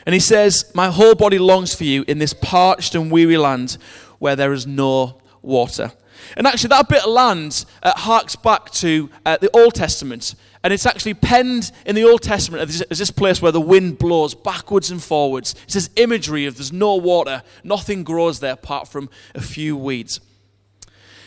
And 0.07 0.15
He 0.15 0.21
says, 0.21 0.71
My 0.75 0.89
whole 0.89 1.15
body 1.15 1.39
longs 1.39 1.75
for 1.75 1.85
you 1.85 2.05
in 2.07 2.19
this 2.19 2.33
parched 2.33 2.95
and 2.95 3.11
weary 3.11 3.37
land 3.37 3.79
where 4.19 4.37
there 4.37 4.53
is 4.53 4.67
no 4.67 5.21
water. 5.45 5.93
And 6.37 6.47
actually, 6.47 6.69
that 6.69 6.89
bit 6.89 7.05
of 7.05 7.11
land 7.11 7.65
uh, 7.83 7.93
harks 7.97 8.37
back 8.37 8.71
to 8.73 9.11
uh, 9.27 9.37
the 9.41 9.51
Old 9.57 9.75
Testament. 9.75 10.35
And 10.63 10.73
it's 10.73 10.87
actually 10.87 11.15
penned 11.15 11.71
in 11.85 11.95
the 11.95 12.05
Old 12.05 12.23
Testament 12.23 12.63
as 12.63 12.79
this, 12.79 12.99
this 12.99 13.11
place 13.11 13.43
where 13.43 13.53
the 13.53 13.61
wind 13.61 13.99
blows 13.99 14.35
backwards 14.35 14.91
and 14.91 15.03
forwards. 15.03 15.55
It's 15.65 15.75
this 15.75 15.91
imagery 15.97 16.47
of 16.47 16.57
there's 16.57 16.73
no 16.73 16.95
water, 16.97 17.43
nothing 17.63 18.03
grows 18.03 18.41
there 18.41 18.55
apart 18.55 18.89
from 18.89 19.11
a 19.35 19.41
few 19.41 19.77
weeds. 19.77 20.21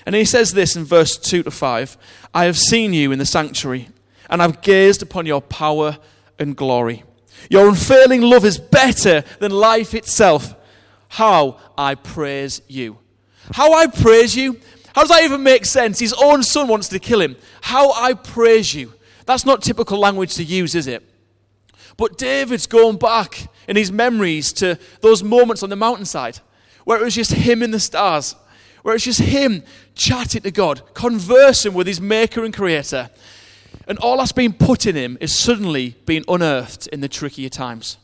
And 0.08 0.16
he 0.16 0.26
says 0.26 0.54
this 0.54 0.76
in 0.76 0.86
verse 0.86 1.18
2 1.18 1.44
to 1.44 1.52
5 1.52 1.98
I 2.34 2.46
have 2.46 2.58
seen 2.58 2.94
you 2.94 3.12
in 3.12 3.20
the 3.20 3.26
sanctuary, 3.26 3.90
and 4.30 4.42
I've 4.42 4.62
gazed 4.62 5.04
upon 5.04 5.26
your 5.26 5.42
power 5.42 5.98
and 6.40 6.56
glory. 6.56 7.04
Your 7.50 7.70
unfailing 7.70 8.22
love 8.22 8.46
is 8.46 8.58
better 8.58 9.24
than 9.40 9.52
life 9.52 9.94
itself. 9.94 10.56
How 11.10 11.60
I 11.78 11.96
praise 11.96 12.62
you. 12.68 12.98
How 13.52 13.74
I 13.74 13.88
praise 13.88 14.36
you? 14.36 14.60
How 14.94 15.02
does 15.02 15.10
that 15.10 15.24
even 15.24 15.44
make 15.44 15.66
sense? 15.66 16.00
His 16.00 16.14
own 16.14 16.44
son 16.44 16.68
wants 16.68 16.90
to 16.90 17.00
kill 17.00 17.22
him. 17.22 17.36
How 17.62 17.92
I 17.92 18.14
praise 18.14 18.74
you. 18.74 18.94
That's 19.26 19.46
not 19.46 19.62
typical 19.62 20.00
language 20.00 20.36
to 20.36 20.44
use, 20.44 20.74
is 20.74 20.88
it? 20.88 21.04
But 21.98 22.18
David's 22.18 22.68
going 22.68 22.98
back 22.98 23.48
in 23.68 23.76
his 23.76 23.92
memories 23.92 24.54
to 24.54 24.80
those 25.02 25.24
moments 25.24 25.64
on 25.64 25.70
the 25.70 25.76
mountainside 25.76 26.40
where 26.86 27.00
it 27.00 27.04
was 27.04 27.16
just 27.16 27.34
him 27.34 27.62
in 27.62 27.72
the 27.72 27.80
stars 27.80 28.36
where 28.88 28.96
it's 28.96 29.04
just 29.04 29.20
him 29.20 29.64
chatting 29.96 30.44
to 30.44 30.50
God, 30.50 30.82
conversing 30.94 31.74
with 31.74 31.88
his 31.88 32.00
maker 32.00 32.46
and 32.46 32.54
creator. 32.54 33.10
And 33.86 34.00
all 34.00 34.16
that's 34.16 34.32
been 34.32 34.54
put 34.54 34.86
in 34.86 34.96
him 34.96 35.18
is 35.20 35.38
suddenly 35.38 35.96
being 36.06 36.24
unearthed 36.26 36.88
in 36.88 37.02
the 37.02 37.10
trickier 37.10 37.50
times. 37.50 37.98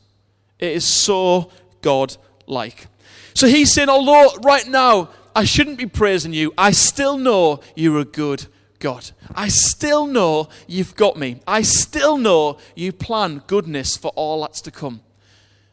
It 0.60 0.74
is 0.74 0.86
so 0.86 1.52
God 1.82 2.18
like. 2.48 2.88
So 3.34 3.48
he's 3.48 3.74
saying, 3.74 3.88
although 3.88 4.36
right 4.44 4.68
now 4.68 5.10
I 5.36 5.46
shouldn't 5.46 5.78
be 5.78 5.86
praising 5.86 6.34
you, 6.34 6.54
I 6.58 6.72
still 6.72 7.18
know 7.18 7.62
you're 7.76 8.00
a 8.00 8.06
good 8.06 8.46
God. 8.80 9.12
I 9.34 9.48
still 9.48 10.06
know 10.06 10.50
you've 10.68 10.96
got 10.96 11.18
me. 11.18 11.40
I 11.48 11.62
still 11.62 12.18
know 12.18 12.58
you 12.76 12.92
plan 12.92 13.42
goodness 13.48 13.96
for 13.96 14.12
all 14.16 14.42
that's 14.42 14.62
to 14.62 14.72
come. 14.72 15.02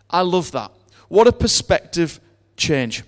I 0.08 0.20
love 0.22 0.52
that. 0.52 0.70
What 1.08 1.26
a 1.26 1.32
perspective 1.32 2.20
change. 2.56 3.02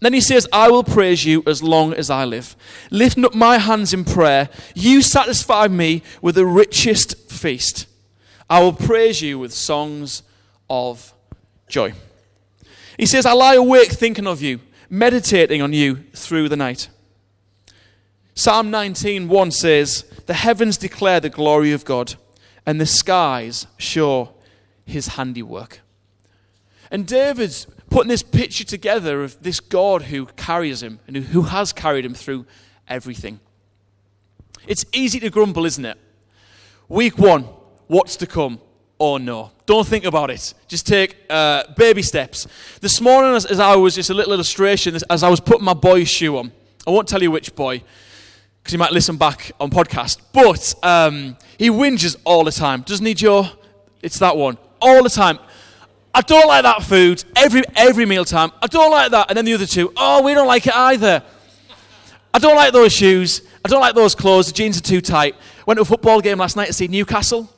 Then 0.00 0.12
he 0.12 0.20
says, 0.20 0.46
I 0.52 0.70
will 0.70 0.84
praise 0.84 1.24
you 1.24 1.42
as 1.46 1.62
long 1.62 1.94
as 1.94 2.10
I 2.10 2.24
live. 2.24 2.54
Lifting 2.90 3.24
up 3.24 3.34
my 3.34 3.58
hands 3.58 3.92
in 3.94 4.04
prayer, 4.04 4.48
you 4.74 5.02
satisfy 5.02 5.68
me 5.68 6.02
with 6.20 6.34
the 6.34 6.46
richest 6.46 7.30
feast. 7.30 7.86
I 8.48 8.60
will 8.60 8.74
praise 8.74 9.22
you 9.22 9.38
with 9.38 9.52
songs 9.52 10.22
of 10.68 11.12
joy. 11.68 11.94
He 12.98 13.06
says, 13.06 13.26
I 13.26 13.32
lie 13.32 13.54
awake 13.54 13.90
thinking 13.90 14.26
of 14.26 14.42
you, 14.42 14.60
meditating 14.88 15.62
on 15.62 15.72
you 15.72 16.04
through 16.14 16.48
the 16.48 16.56
night. 16.56 16.88
Psalm 18.34 18.70
19:1 18.70 19.50
says, 19.50 20.04
"The 20.26 20.34
heavens 20.34 20.76
declare 20.76 21.20
the 21.20 21.30
glory 21.30 21.72
of 21.72 21.84
God, 21.84 22.16
and 22.66 22.80
the 22.80 22.86
skies 22.86 23.66
show 23.78 24.34
his 24.84 25.08
handiwork." 25.08 25.80
And 26.90 27.06
David's 27.06 27.66
putting 27.90 28.08
this 28.08 28.22
picture 28.22 28.64
together 28.64 29.24
of 29.24 29.42
this 29.42 29.60
God 29.60 30.02
who 30.02 30.26
carries 30.26 30.82
him 30.82 31.00
and 31.06 31.16
who 31.16 31.42
has 31.42 31.72
carried 31.72 32.04
him 32.04 32.14
through 32.14 32.46
everything. 32.88 33.40
It's 34.66 34.84
easy 34.92 35.20
to 35.20 35.30
grumble, 35.30 35.64
isn't 35.64 35.84
it? 35.84 35.98
Week 36.88 37.18
one, 37.18 37.44
what's 37.86 38.16
to 38.16 38.26
come? 38.26 38.60
Oh 38.98 39.18
no. 39.18 39.50
Don't 39.66 39.86
think 39.86 40.04
about 40.04 40.30
it. 40.30 40.54
Just 40.68 40.86
take 40.86 41.16
uh, 41.28 41.64
baby 41.76 42.00
steps. 42.02 42.46
This 42.80 43.00
morning, 43.00 43.34
as, 43.34 43.44
as, 43.44 43.60
I 43.60 43.76
was, 43.76 43.94
just 43.94 44.10
a 44.10 44.14
little 44.14 44.32
illustration, 44.32 44.96
as 45.10 45.22
I 45.22 45.28
was 45.28 45.40
putting 45.40 45.64
my 45.64 45.74
boy's 45.74 46.08
shoe 46.08 46.38
on, 46.38 46.52
I 46.86 46.90
won't 46.90 47.08
tell 47.08 47.20
you 47.20 47.30
which 47.30 47.54
boy, 47.54 47.82
because 48.62 48.72
you 48.72 48.78
might 48.78 48.92
listen 48.92 49.16
back 49.16 49.52
on 49.58 49.70
podcast, 49.70 50.20
but 50.32 50.74
um, 50.82 51.36
he 51.58 51.68
whinges 51.68 52.16
all 52.24 52.44
the 52.44 52.52
time. 52.52 52.82
Doesn't 52.82 53.04
he, 53.04 53.12
Joe? 53.14 53.48
It's 54.02 54.20
that 54.20 54.36
one. 54.36 54.56
All 54.80 55.02
the 55.02 55.10
time. 55.10 55.40
I 56.14 56.22
don't 56.22 56.46
like 56.46 56.62
that 56.62 56.82
food 56.82 57.24
every, 57.34 57.62
every 57.74 58.06
meal 58.06 58.24
time. 58.24 58.52
I 58.62 58.68
don't 58.68 58.90
like 58.90 59.10
that. 59.10 59.26
And 59.28 59.36
then 59.36 59.44
the 59.44 59.54
other 59.54 59.66
two, 59.66 59.92
oh, 59.96 60.22
we 60.22 60.32
don't 60.32 60.46
like 60.46 60.66
it 60.66 60.74
either. 60.74 61.22
I 62.32 62.38
don't 62.38 62.56
like 62.56 62.72
those 62.72 62.92
shoes. 62.92 63.42
I 63.64 63.68
don't 63.68 63.80
like 63.80 63.94
those 63.94 64.14
clothes. 64.14 64.46
The 64.46 64.52
jeans 64.52 64.78
are 64.78 64.82
too 64.82 65.00
tight. 65.00 65.34
Went 65.66 65.76
to 65.78 65.82
a 65.82 65.84
football 65.84 66.20
game 66.20 66.38
last 66.38 66.56
night 66.56 66.66
to 66.66 66.72
see 66.72 66.88
Newcastle. 66.88 67.52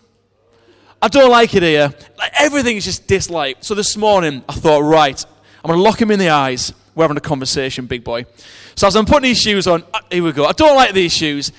I 1.01 1.09
don't 1.09 1.31
like 1.31 1.55
it 1.55 1.63
here. 1.63 1.95
Like, 2.19 2.33
everything 2.39 2.77
is 2.77 2.85
just 2.85 3.07
disliked. 3.07 3.65
So 3.65 3.75
this 3.75 3.97
morning, 3.97 4.43
I 4.49 4.55
thought, 4.55 4.81
right, 4.81 5.25
I'm 5.63 5.69
going 5.69 5.79
to 5.79 5.83
lock 5.83 6.01
him 6.01 6.11
in 6.11 6.19
the 6.19 6.31
eyes. 6.31 6.73
We're 6.95 7.05
having 7.05 7.17
a 7.17 7.21
conversation, 7.21 7.87
big 7.87 8.03
boy. 8.03 8.27
So 8.75 8.89
as 8.89 8.97
I'm 8.97 9.07
putting 9.07 9.23
these 9.23 9.41
shoes 9.41 9.69
on, 9.69 9.85
uh, 9.95 10.01
here 10.11 10.25
we 10.25 10.33
go. 10.33 10.45
I 10.45 10.53
don't 10.53 10.75
like 10.75 10.95
these 10.95 11.13
shoes. 11.13 11.53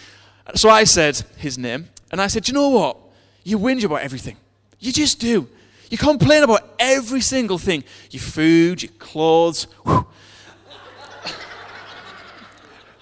So 0.55 0.69
I 0.69 0.83
said 0.83 1.23
his 1.37 1.57
name, 1.57 1.87
and 2.11 2.21
I 2.21 2.27
said, 2.27 2.49
you 2.49 2.53
know 2.53 2.69
what? 2.69 2.97
You 3.43 3.57
whinge 3.57 3.85
about 3.85 4.01
everything. 4.01 4.35
You 4.79 4.91
just 4.91 5.19
do. 5.19 5.47
You 5.89 5.97
complain 5.97 6.43
about 6.43 6.75
every 6.77 7.21
single 7.21 7.57
thing 7.57 7.83
your 8.11 8.21
food, 8.21 8.83
your 8.83 8.91
clothes, 8.99 9.67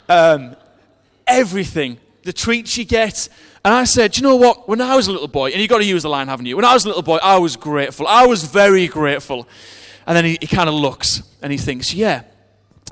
um, 0.10 0.56
everything, 1.26 1.98
the 2.24 2.34
treats 2.34 2.78
you 2.78 2.86
get. 2.86 3.28
And 3.68 3.76
I 3.76 3.84
said, 3.84 4.16
you 4.16 4.24
know 4.24 4.38
what? 4.38 4.70
When 4.70 4.80
I 4.80 4.96
was 4.96 5.08
a 5.08 5.12
little 5.12 5.28
boy, 5.28 5.50
and 5.50 5.60
you've 5.60 5.70
got 5.70 5.80
to 5.80 5.86
use 5.86 6.04
the 6.04 6.10
line, 6.10 6.30
haven't 6.30 6.46
you? 6.46 6.56
When 6.56 6.64
I 6.64 6.74
was 6.74 6.86
a 6.86 6.88
little 6.88 7.04
boy, 7.04 7.18
I 7.18 7.38
was 7.38 7.58
grateful. 7.58 8.08
I 8.08 8.26
was 8.26 8.46
very 8.46 8.88
grateful. 8.88 9.46
And 10.06 10.16
then 10.16 10.24
he, 10.24 10.38
he 10.40 10.48
kind 10.48 10.70
of 10.70 10.76
looks 10.76 11.22
and 11.42 11.52
he 11.52 11.58
thinks, 11.58 11.94
yeah. 11.94 12.22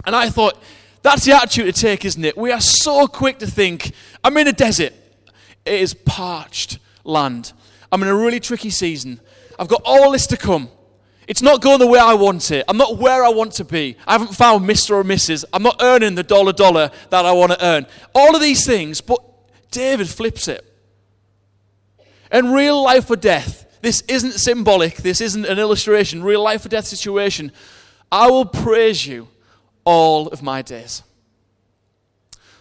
And 0.06 0.14
I 0.14 0.30
thought, 0.30 0.62
that's 1.02 1.24
the 1.24 1.32
attitude 1.32 1.74
to 1.74 1.82
take, 1.82 2.04
isn't 2.04 2.26
it? 2.26 2.38
We 2.38 2.52
are 2.52 2.60
so 2.60 3.08
quick 3.08 3.40
to 3.40 3.48
think, 3.48 3.94
I'm 4.22 4.36
in 4.36 4.50
a 4.50 4.52
desert. 4.52 4.92
It 5.64 5.80
is 5.80 5.94
parched 5.94 6.80
land. 7.06 7.54
I'm 7.90 8.04
in 8.04 8.10
a 8.10 8.16
really 8.16 8.42
tricky 8.42 8.70
season. 8.70 9.22
I've 9.58 9.70
got 9.70 9.82
all 9.86 10.12
this 10.12 10.28
to 10.28 10.36
come. 10.36 10.68
It's 11.26 11.42
not 11.42 11.62
going 11.62 11.80
the 11.80 11.88
way 11.88 12.00
I 12.00 12.16
want 12.16 12.52
it. 12.52 12.66
I'm 12.68 12.76
not 12.76 12.98
where 12.98 13.24
I 13.24 13.30
want 13.30 13.54
to 13.54 13.64
be. 13.64 13.96
I 14.06 14.12
haven't 14.12 14.36
found 14.36 14.68
Mr. 14.68 14.92
or 14.92 15.06
Mrs. 15.06 15.46
I'm 15.54 15.64
not 15.64 15.78
earning 15.82 16.16
the 16.16 16.24
dollar 16.24 16.52
dollar 16.52 16.92
that 17.12 17.26
I 17.26 17.32
want 17.32 17.54
to 17.54 17.66
earn. 17.66 17.88
All 18.14 18.36
of 18.36 18.42
these 18.42 18.66
things, 18.66 19.00
but 19.00 19.22
David 19.76 20.08
flips 20.08 20.48
it. 20.48 20.64
In 22.32 22.54
real 22.54 22.82
life 22.82 23.10
or 23.10 23.18
death, 23.18 23.78
this 23.82 24.00
isn't 24.08 24.36
symbolic, 24.36 24.96
this 24.96 25.20
isn't 25.20 25.44
an 25.44 25.60
illustration, 25.60 26.24
real 26.24 26.42
life 26.42 26.66
or 26.66 26.70
death 26.70 26.86
situation. 26.86 27.52
I 28.10 28.30
will 28.30 28.46
praise 28.46 29.06
you 29.06 29.28
all 29.84 30.30
of 30.30 30.42
my 30.42 30.62
days. 30.62 31.04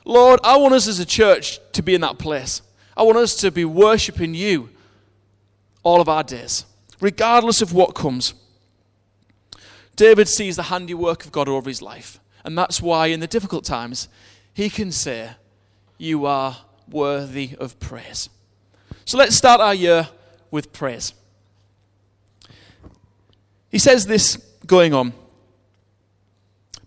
Lord, 0.04 0.40
I 0.42 0.56
want 0.56 0.74
us 0.74 0.88
as 0.88 0.98
a 0.98 1.06
church 1.06 1.60
to 1.74 1.82
be 1.82 1.94
in 1.94 2.00
that 2.00 2.18
place. 2.18 2.62
I 2.96 3.04
want 3.04 3.18
us 3.18 3.36
to 3.36 3.52
be 3.52 3.64
worshiping 3.64 4.34
you 4.34 4.70
all 5.84 6.00
of 6.00 6.08
our 6.08 6.24
days, 6.24 6.64
regardless 7.00 7.62
of 7.62 7.72
what 7.72 7.94
comes. 7.94 8.34
David 9.94 10.28
sees 10.28 10.56
the 10.56 10.64
handiwork 10.64 11.24
of 11.24 11.30
God 11.30 11.48
over 11.48 11.70
his 11.70 11.80
life, 11.80 12.18
and 12.44 12.58
that's 12.58 12.82
why 12.82 13.06
in 13.06 13.20
the 13.20 13.28
difficult 13.28 13.64
times 13.64 14.08
he 14.52 14.68
can 14.68 14.90
say, 14.90 15.30
You 15.96 16.26
are 16.26 16.56
worthy 16.90 17.56
of 17.58 17.78
praise. 17.80 18.28
So 19.04 19.18
let's 19.18 19.36
start 19.36 19.60
our 19.60 19.74
year 19.74 20.08
with 20.50 20.72
praise. 20.72 21.12
He 23.70 23.78
says 23.78 24.06
this 24.06 24.36
going 24.66 24.94
on 24.94 25.12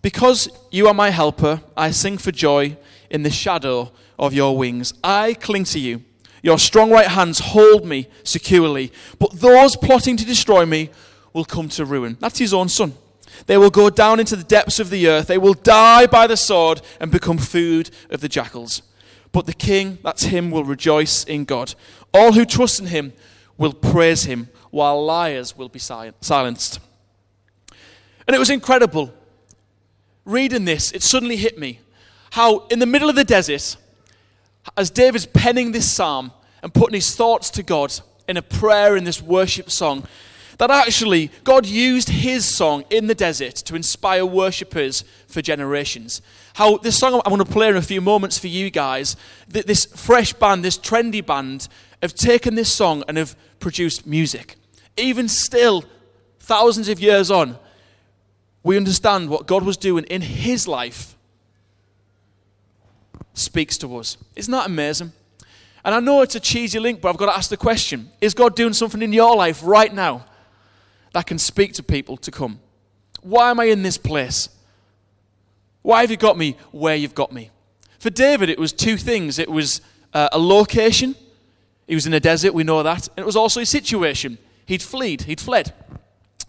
Because 0.02 0.48
you 0.70 0.88
are 0.88 0.94
my 0.94 1.10
helper, 1.10 1.60
I 1.76 1.90
sing 1.90 2.18
for 2.18 2.32
joy 2.32 2.76
in 3.10 3.22
the 3.22 3.30
shadow 3.30 3.92
of 4.18 4.32
your 4.32 4.56
wings. 4.56 4.94
I 5.04 5.34
cling 5.34 5.64
to 5.64 5.78
you. 5.78 6.02
Your 6.42 6.58
strong 6.58 6.90
right 6.90 7.06
hands 7.06 7.40
hold 7.40 7.84
me 7.84 8.08
securely. 8.22 8.92
But 9.18 9.32
those 9.32 9.76
plotting 9.76 10.16
to 10.16 10.24
destroy 10.24 10.64
me 10.64 10.90
will 11.32 11.44
come 11.44 11.68
to 11.70 11.84
ruin. 11.84 12.16
That's 12.20 12.38
his 12.38 12.54
own 12.54 12.68
son. 12.68 12.94
They 13.46 13.56
will 13.56 13.70
go 13.70 13.90
down 13.90 14.20
into 14.20 14.36
the 14.36 14.44
depths 14.44 14.80
of 14.80 14.90
the 14.90 15.08
earth. 15.08 15.26
They 15.26 15.38
will 15.38 15.54
die 15.54 16.06
by 16.06 16.26
the 16.26 16.36
sword 16.36 16.80
and 17.00 17.10
become 17.10 17.38
food 17.38 17.90
of 18.10 18.20
the 18.20 18.28
jackals. 18.28 18.82
But 19.32 19.46
the 19.46 19.54
king, 19.54 19.98
that's 20.02 20.24
him, 20.24 20.50
will 20.50 20.64
rejoice 20.64 21.24
in 21.24 21.44
God. 21.44 21.74
All 22.14 22.32
who 22.32 22.44
trust 22.44 22.80
in 22.80 22.86
him 22.86 23.12
will 23.56 23.72
praise 23.72 24.24
him, 24.24 24.48
while 24.70 25.04
liars 25.04 25.56
will 25.56 25.68
be 25.68 25.78
silenced. 25.78 26.80
And 28.26 28.34
it 28.34 28.38
was 28.38 28.50
incredible. 28.50 29.12
Reading 30.24 30.64
this, 30.64 30.92
it 30.92 31.02
suddenly 31.02 31.36
hit 31.36 31.58
me 31.58 31.80
how, 32.30 32.66
in 32.68 32.78
the 32.78 32.86
middle 32.86 33.08
of 33.08 33.16
the 33.16 33.24
desert, 33.24 33.76
as 34.76 34.90
David's 34.90 35.26
penning 35.26 35.72
this 35.72 35.90
psalm 35.90 36.32
and 36.62 36.74
putting 36.74 36.94
his 36.94 37.14
thoughts 37.14 37.50
to 37.50 37.62
God 37.62 37.98
in 38.28 38.36
a 38.36 38.42
prayer 38.42 38.96
in 38.96 39.04
this 39.04 39.22
worship 39.22 39.70
song, 39.70 40.06
that 40.58 40.70
actually 40.70 41.30
God 41.44 41.66
used 41.66 42.08
his 42.08 42.44
song 42.54 42.84
in 42.90 43.06
the 43.06 43.14
desert 43.14 43.54
to 43.56 43.76
inspire 43.76 44.26
worshippers 44.26 45.04
for 45.26 45.40
generations. 45.40 46.20
How 46.58 46.76
this 46.76 46.98
song 46.98 47.22
I'm 47.24 47.30
going 47.30 47.38
to 47.38 47.44
play 47.44 47.68
in 47.68 47.76
a 47.76 47.82
few 47.82 48.00
moments 48.00 48.36
for 48.36 48.48
you 48.48 48.68
guys, 48.68 49.14
this 49.46 49.84
fresh 49.84 50.32
band, 50.32 50.64
this 50.64 50.76
trendy 50.76 51.24
band, 51.24 51.68
have 52.02 52.14
taken 52.14 52.56
this 52.56 52.68
song 52.68 53.04
and 53.06 53.16
have 53.16 53.36
produced 53.60 54.08
music. 54.08 54.56
Even 54.96 55.28
still, 55.28 55.84
thousands 56.40 56.88
of 56.88 56.98
years 56.98 57.30
on, 57.30 57.56
we 58.64 58.76
understand 58.76 59.30
what 59.30 59.46
God 59.46 59.62
was 59.62 59.76
doing 59.76 60.02
in 60.06 60.20
his 60.20 60.66
life 60.66 61.16
speaks 63.34 63.78
to 63.78 63.96
us. 63.96 64.16
Isn't 64.34 64.50
that 64.50 64.66
amazing? 64.66 65.12
And 65.84 65.94
I 65.94 66.00
know 66.00 66.22
it's 66.22 66.34
a 66.34 66.40
cheesy 66.40 66.80
link, 66.80 67.00
but 67.00 67.10
I've 67.10 67.18
got 67.18 67.26
to 67.26 67.36
ask 67.36 67.50
the 67.50 67.56
question 67.56 68.10
Is 68.20 68.34
God 68.34 68.56
doing 68.56 68.72
something 68.72 69.00
in 69.00 69.12
your 69.12 69.36
life 69.36 69.60
right 69.62 69.94
now 69.94 70.24
that 71.12 71.24
can 71.24 71.38
speak 71.38 71.74
to 71.74 71.84
people 71.84 72.16
to 72.16 72.32
come? 72.32 72.58
Why 73.20 73.50
am 73.52 73.60
I 73.60 73.66
in 73.66 73.84
this 73.84 73.96
place? 73.96 74.48
Why 75.82 76.02
have 76.02 76.10
you 76.10 76.16
got 76.16 76.36
me 76.36 76.56
where 76.72 76.96
you've 76.96 77.14
got 77.14 77.32
me? 77.32 77.50
For 77.98 78.10
David, 78.10 78.48
it 78.48 78.58
was 78.58 78.72
two 78.72 78.96
things 78.96 79.38
it 79.38 79.50
was 79.50 79.80
uh, 80.12 80.28
a 80.32 80.38
location, 80.38 81.14
he 81.86 81.94
was 81.94 82.06
in 82.06 82.14
a 82.14 82.20
desert, 82.20 82.54
we 82.54 82.64
know 82.64 82.82
that, 82.82 83.08
and 83.08 83.18
it 83.18 83.26
was 83.26 83.36
also 83.36 83.60
a 83.60 83.66
situation. 83.66 84.38
He'd 84.66 84.82
fled, 84.82 85.22
he'd 85.22 85.40
fled. 85.40 85.72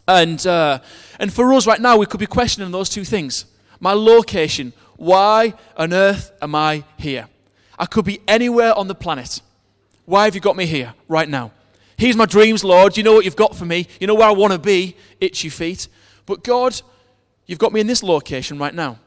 And, 0.07 0.45
uh, 0.45 0.79
and 1.19 1.31
for 1.31 1.53
us 1.53 1.65
right 1.67 1.79
now, 1.79 1.97
we 1.97 2.05
could 2.05 2.19
be 2.19 2.25
questioning 2.25 2.71
those 2.71 2.89
two 2.89 3.05
things. 3.05 3.45
My 3.79 3.93
location, 3.93 4.73
why 4.97 5.53
on 5.77 5.93
earth 5.93 6.31
am 6.41 6.55
I 6.55 6.83
here? 6.97 7.27
I 7.77 7.85
could 7.85 8.05
be 8.05 8.19
anywhere 8.27 8.73
on 8.73 8.87
the 8.87 8.95
planet. 8.95 9.41
Why 10.05 10.25
have 10.25 10.35
you 10.35 10.41
got 10.41 10.57
me 10.57 10.65
here 10.65 10.93
right 11.07 11.29
now? 11.29 11.51
Here's 11.95 12.15
my 12.15 12.25
dreams, 12.25 12.63
Lord. 12.63 12.97
You 12.97 13.03
know 13.03 13.13
what 13.13 13.25
you've 13.25 13.35
got 13.35 13.55
for 13.55 13.65
me. 13.65 13.87
You 13.99 14.07
know 14.07 14.15
where 14.15 14.27
I 14.27 14.31
want 14.31 14.53
to 14.53 14.59
be, 14.59 14.97
itchy 15.21 15.49
feet. 15.49 15.87
But 16.25 16.43
God, 16.43 16.81
you've 17.45 17.59
got 17.59 17.71
me 17.71 17.79
in 17.79 17.87
this 17.87 18.03
location 18.03 18.57
right 18.57 18.73
now. 18.73 18.99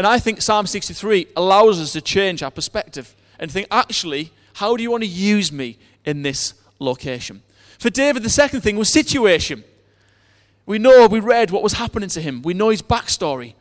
And 0.00 0.06
I 0.06 0.18
think 0.18 0.40
Psalm 0.40 0.66
63 0.66 1.26
allows 1.36 1.78
us 1.78 1.92
to 1.92 2.00
change 2.00 2.42
our 2.42 2.50
perspective 2.50 3.14
and 3.38 3.50
think, 3.50 3.66
actually, 3.70 4.32
how 4.54 4.74
do 4.74 4.82
you 4.82 4.90
want 4.90 5.02
to 5.02 5.06
use 5.06 5.52
me 5.52 5.76
in 6.06 6.22
this 6.22 6.54
location? 6.78 7.42
For 7.78 7.90
David, 7.90 8.22
the 8.22 8.30
second 8.30 8.62
thing 8.62 8.78
was 8.78 8.90
situation. 8.90 9.62
We 10.64 10.78
know, 10.78 11.06
we 11.06 11.20
read 11.20 11.50
what 11.50 11.62
was 11.62 11.74
happening 11.74 12.08
to 12.08 12.22
him. 12.22 12.40
We 12.40 12.54
know 12.54 12.70
his 12.70 12.80
backstory. 12.80 13.52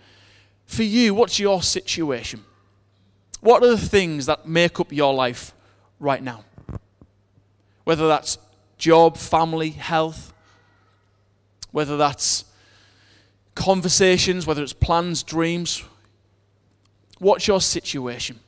For 0.65 0.83
you, 0.83 1.13
what's 1.13 1.39
your 1.39 1.61
situation? 1.61 2.45
What 3.41 3.61
are 3.61 3.71
the 3.71 3.77
things 3.77 4.25
that 4.27 4.47
make 4.47 4.79
up 4.79 4.93
your 4.93 5.13
life 5.13 5.53
right 5.99 6.23
now? 6.23 6.45
Whether 7.83 8.07
that's 8.07 8.37
job, 8.77 9.17
family, 9.17 9.71
health, 9.71 10.33
whether 11.71 11.97
that's 11.97 12.45
conversations, 13.55 14.47
whether 14.47 14.63
it's 14.63 14.71
plans, 14.71 15.21
dreams. 15.21 15.83
What's 17.19 17.47
your 17.47 17.61
situation? 17.61 18.39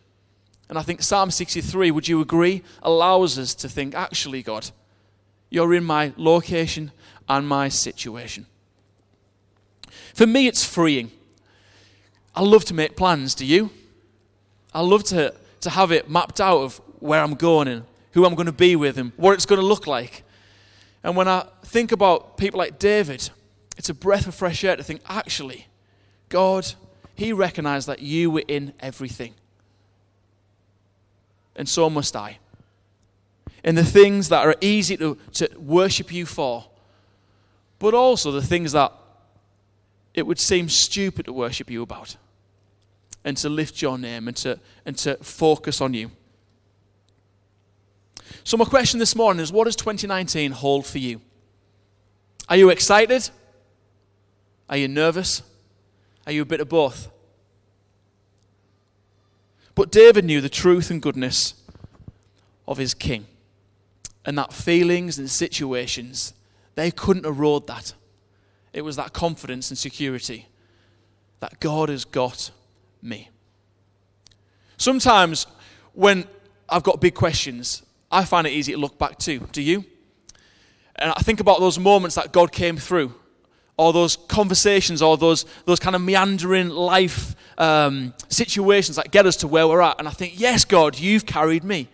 And 0.70 0.78
I 0.78 0.82
think 0.82 1.02
Psalm 1.02 1.32
63, 1.32 1.92
would 1.92 2.08
you 2.08 2.22
agree, 2.22 2.64
allows 2.82 3.38
us 3.38 3.54
to 3.56 3.70
think, 3.70 3.94
actually, 3.94 4.42
God, 4.42 4.72
you're 5.50 5.74
in 5.74 5.84
my 5.84 6.14
location 6.16 6.92
and 7.28 7.48
my 7.48 7.68
situation. 7.68 8.46
For 10.14 10.26
me, 10.26 10.48
it's 10.48 10.64
freeing. 10.64 11.12
I 12.34 12.42
love 12.42 12.64
to 12.66 12.74
make 12.74 12.96
plans, 12.96 13.36
do 13.36 13.46
you? 13.46 13.70
I 14.74 14.80
love 14.80 15.04
to, 15.06 15.34
to 15.62 15.70
have 15.70 15.92
it 15.92 16.10
mapped 16.10 16.40
out 16.40 16.60
of 16.60 16.82
where 17.00 17.22
I'm 17.22 17.36
going 17.36 17.68
and 17.68 17.84
who 18.14 18.26
I'm 18.26 18.36
going 18.36 18.46
to 18.46 18.54
be 18.54 18.78
with 18.78 18.98
and 18.98 19.12
what 19.18 19.34
it's 19.34 19.46
going 19.46 19.60
to 19.60 19.68
look 19.68 19.88
like. 19.88 20.24
And 21.04 21.18
when 21.18 21.28
I 21.28 21.46
think 21.66 21.92
about 21.92 22.38
people 22.38 22.58
like 22.58 22.80
David, 22.80 23.30
it's 23.78 23.90
a 23.90 23.94
breath 23.94 24.28
of 24.28 24.36
fresh 24.36 24.64
air 24.64 24.76
to 24.76 24.84
think, 24.84 25.02
actually, 25.08 25.68
God, 26.30 26.72
He 27.15 27.34
recognized 27.34 27.88
that 27.88 28.00
you 28.00 28.32
were 28.32 28.43
in 28.47 28.74
everything. 28.80 29.34
And 31.56 31.67
so 31.67 31.89
must 31.89 32.15
I. 32.15 32.39
In 33.63 33.76
the 33.76 33.86
things 33.86 34.30
that 34.30 34.45
are 34.45 34.56
easy 34.62 34.97
to, 34.97 35.17
to 35.34 35.50
worship 35.58 36.12
you 36.12 36.26
for, 36.26 36.65
but 37.78 37.93
also 37.93 38.32
the 38.32 38.41
things 38.41 38.71
that 38.71 38.93
it 40.13 40.26
would 40.26 40.39
seem 40.39 40.69
stupid 40.69 41.26
to 41.26 41.34
worship 41.34 41.69
you 41.69 41.82
about 41.82 42.17
and 43.24 43.38
to 43.38 43.50
lift 43.50 43.82
your 43.82 43.97
name 43.97 44.28
and 44.28 44.38
to, 44.38 44.60
and 44.86 44.97
to 44.97 45.15
focus 45.17 45.82
on 45.82 45.93
you. 45.93 46.12
So, 48.43 48.58
my 48.58 48.65
question 48.65 49.00
this 49.00 49.15
morning 49.15 49.43
is 49.43 49.52
what 49.52 49.65
does 49.65 49.76
2019 49.76 50.52
hold 50.52 50.86
for 50.86 50.97
you? 50.97 51.21
Are 52.50 52.58
you 52.58 52.69
excited? 52.69 53.30
Are 54.69 54.78
you 54.78 54.88
nervous? 54.88 55.43
Are 56.26 56.32
you 56.32 56.42
a 56.42 56.46
bit 56.46 56.62
of 56.62 56.70
both? 56.70 57.10
But 59.76 59.92
David 59.92 60.26
knew 60.26 60.42
the 60.42 60.50
truth 60.50 60.92
and 60.92 61.02
goodness 61.02 61.56
of 62.68 62.78
his 62.78 62.94
king, 62.94 63.26
and 64.26 64.38
that 64.38 64.54
feelings 64.54 65.18
and 65.18 65.30
situations, 65.30 66.34
they 66.76 66.92
couldn't 66.92 67.26
erode 67.26 67.68
that. 67.68 67.94
It 68.74 68.82
was 68.82 68.96
that 68.96 69.14
confidence 69.14 69.70
and 69.70 69.78
security 69.78 70.48
that 71.40 71.60
God 71.60 71.90
has 71.90 72.06
got 72.06 72.52
me. 73.02 73.30
Sometimes 74.78 75.48
when 75.94 76.26
I've 76.70 76.84
got 76.84 77.02
big 77.02 77.16
questions, 77.16 77.84
I 78.12 78.26
find 78.26 78.48
it 78.48 78.52
easy 78.52 78.74
to 78.74 78.78
look 78.78 78.98
back 78.98 79.18
to. 79.20 79.40
Do 79.52 79.62
you? 79.62 79.86
And 80.96 81.12
I 81.12 81.22
think 81.22 81.40
about 81.40 81.60
those 81.60 81.80
moments 81.80 82.16
that 82.16 82.32
God 82.32 82.52
came 82.52 82.78
through, 82.78 83.14
or 83.82 83.91
those 83.91 84.15
conversations, 84.28 85.02
or 85.02 85.17
those, 85.17 85.46
those 85.65 85.80
kind 85.80 85.96
of 85.96 86.02
meandering 86.04 86.70
life 86.70 87.36
um, 87.58 88.13
situations 88.30 88.96
that 88.98 89.12
get 89.12 89.26
us 89.26 89.38
to 89.38 89.48
where 89.48 89.67
we're 89.67 89.82
at. 89.82 89.98
And 89.98 90.08
I 90.08 90.12
think, 90.12 90.39
yes, 90.39 90.65
God, 90.65 91.00
you've 91.00 91.26
carried 91.26 91.63
me. 91.63 91.88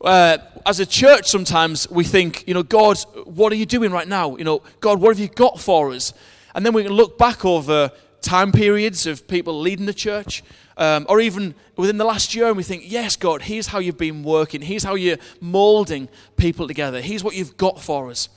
Uh, 0.00 0.38
as 0.66 0.80
a 0.80 0.86
church, 0.86 1.28
sometimes 1.28 1.88
we 1.88 2.02
think, 2.02 2.48
you 2.48 2.54
know, 2.54 2.64
God, 2.64 2.98
what 3.26 3.52
are 3.52 3.54
you 3.54 3.64
doing 3.64 3.92
right 3.92 4.08
now? 4.08 4.36
You 4.36 4.42
know, 4.42 4.62
God, 4.80 5.00
what 5.00 5.10
have 5.10 5.20
you 5.20 5.28
got 5.28 5.60
for 5.60 5.92
us? 5.92 6.12
And 6.52 6.66
then 6.66 6.74
we 6.74 6.82
can 6.82 6.92
look 6.92 7.16
back 7.16 7.44
over 7.44 7.92
time 8.20 8.50
periods 8.50 9.06
of 9.06 9.28
people 9.28 9.60
leading 9.60 9.86
the 9.86 9.94
church, 9.94 10.42
um, 10.76 11.06
or 11.08 11.20
even 11.20 11.54
within 11.76 11.96
the 11.96 12.04
last 12.04 12.34
year, 12.34 12.48
and 12.48 12.56
we 12.56 12.64
think, 12.64 12.82
yes, 12.84 13.14
God, 13.14 13.42
here's 13.42 13.68
how 13.68 13.78
you've 13.78 13.98
been 13.98 14.24
working. 14.24 14.62
Here's 14.62 14.82
how 14.82 14.96
you're 14.96 15.18
molding 15.40 16.08
people 16.36 16.66
together. 16.66 17.00
Here's 17.00 17.22
what 17.22 17.36
you've 17.36 17.56
got 17.56 17.80
for 17.80 18.10
us. 18.10 18.28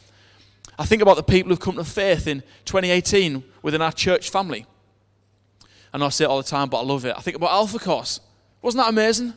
I 0.80 0.86
think 0.86 1.02
about 1.02 1.18
the 1.18 1.24
people 1.24 1.50
who've 1.50 1.60
come 1.60 1.76
to 1.76 1.84
faith 1.84 2.28
in 2.28 2.42
2018 2.66 3.44
within 3.62 3.82
our 3.82 3.92
church 3.92 4.30
family. 4.30 4.66
I 5.94 5.98
know 5.98 6.06
I 6.06 6.10
say 6.10 6.26
it 6.26 6.28
all 6.28 6.38
the 6.38 6.48
time, 6.48 6.70
but 6.70 6.80
I 6.80 6.84
love 6.84 7.06
it. 7.06 7.16
I 7.18 7.22
think 7.22 7.36
about 7.36 7.52
Alpha 7.52 7.80
Course. 7.80 8.20
Wasn't 8.62 8.84
that 8.84 8.90
amazing? 8.90 9.34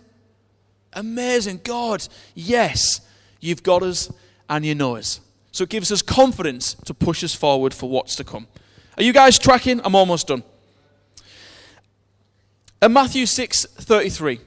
Amazing. 0.92 1.60
God, 1.64 2.06
yes, 2.34 3.00
you've 3.40 3.62
got 3.62 3.82
us 3.82 4.12
and 4.48 4.66
you 4.66 4.74
know 4.74 4.96
us. 4.96 5.20
So 5.52 5.64
it 5.64 5.70
gives 5.70 5.90
us 5.90 6.02
confidence 6.02 6.74
to 6.84 6.94
push 6.94 7.24
us 7.24 7.34
forward 7.34 7.72
for 7.72 7.88
what's 7.88 8.16
to 8.16 8.24
come. 8.24 8.46
Are 8.96 9.02
you 9.02 9.12
guys 9.12 9.38
tracking? 9.38 9.80
I'm 9.84 9.94
almost 9.94 10.26
done. 10.26 10.42
In 12.82 12.92
Matthew 12.92 13.26
6 13.26 13.64
33, 13.64 14.40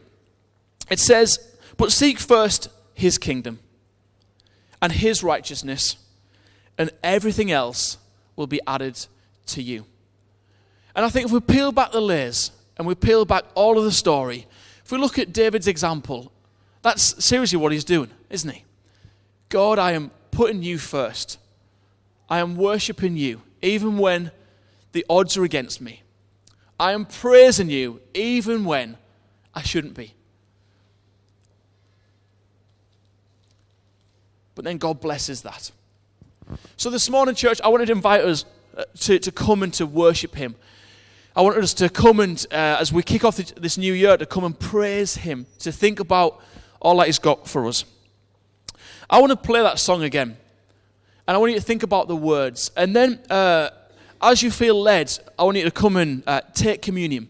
it 0.89 0.99
says, 0.99 1.39
But 1.77 1.91
seek 1.91 2.19
first 2.19 2.69
his 2.93 3.17
kingdom 3.17 3.59
and 4.81 4.91
his 4.91 5.23
righteousness, 5.23 5.97
and 6.77 6.91
everything 7.03 7.51
else 7.51 7.97
will 8.35 8.47
be 8.47 8.59
added 8.65 9.05
to 9.47 9.61
you. 9.61 9.85
And 10.95 11.05
I 11.05 11.09
think 11.09 11.25
if 11.25 11.31
we 11.31 11.39
peel 11.39 11.71
back 11.71 11.91
the 11.91 12.01
layers 12.01 12.51
and 12.77 12.87
we 12.87 12.95
peel 12.95 13.25
back 13.25 13.45
all 13.55 13.77
of 13.77 13.83
the 13.83 13.91
story, 13.91 14.47
if 14.83 14.91
we 14.91 14.97
look 14.97 15.17
at 15.17 15.33
David's 15.33 15.67
example, 15.67 16.31
that's 16.81 17.23
seriously 17.23 17.57
what 17.57 17.71
he's 17.71 17.83
doing, 17.83 18.09
isn't 18.29 18.49
he? 18.49 18.63
God, 19.49 19.79
I 19.79 19.91
am 19.91 20.11
putting 20.31 20.63
you 20.63 20.77
first. 20.77 21.37
I 22.29 22.39
am 22.39 22.55
worshiping 22.55 23.15
you, 23.17 23.41
even 23.61 23.97
when 23.97 24.31
the 24.91 25.05
odds 25.09 25.37
are 25.37 25.43
against 25.43 25.81
me. 25.81 26.01
I 26.79 26.93
am 26.93 27.05
praising 27.05 27.69
you 27.69 28.01
even 28.13 28.65
when 28.65 28.97
I 29.53 29.61
shouldn't 29.61 29.93
be. 29.93 30.13
But 34.55 34.65
then 34.65 34.77
God 34.77 34.99
blesses 34.99 35.41
that. 35.43 35.71
So 36.77 36.89
this 36.89 37.09
morning, 37.09 37.35
church, 37.35 37.61
I 37.63 37.67
wanted 37.69 37.87
to 37.87 37.93
invite 37.93 38.23
us 38.23 38.45
uh, 38.75 38.83
to, 39.01 39.19
to 39.19 39.31
come 39.31 39.63
and 39.63 39.73
to 39.75 39.85
worship 39.85 40.35
Him. 40.35 40.55
I 41.35 41.41
wanted 41.41 41.63
us 41.63 41.73
to 41.75 41.89
come 41.89 42.19
and, 42.19 42.45
uh, 42.51 42.77
as 42.79 42.91
we 42.91 43.03
kick 43.03 43.23
off 43.23 43.37
this 43.37 43.77
new 43.77 43.93
year, 43.93 44.17
to 44.17 44.25
come 44.25 44.43
and 44.43 44.57
praise 44.59 45.15
Him, 45.15 45.45
to 45.59 45.71
think 45.71 45.99
about 45.99 46.41
all 46.79 46.97
that 46.97 47.07
He's 47.07 47.19
got 47.19 47.47
for 47.47 47.65
us. 47.67 47.85
I 49.09 49.19
want 49.19 49.31
to 49.31 49.35
play 49.37 49.61
that 49.61 49.79
song 49.79 50.03
again. 50.03 50.37
And 51.27 51.35
I 51.35 51.37
want 51.37 51.53
you 51.53 51.59
to 51.59 51.63
think 51.63 51.83
about 51.83 52.07
the 52.07 52.15
words. 52.15 52.71
And 52.75 52.95
then 52.95 53.19
uh, 53.29 53.69
as 54.21 54.43
you 54.43 54.51
feel 54.51 54.79
led, 54.81 55.17
I 55.39 55.43
want 55.43 55.57
you 55.57 55.63
to 55.63 55.71
come 55.71 55.95
and 55.95 56.23
uh, 56.27 56.41
take 56.53 56.81
communion. 56.81 57.29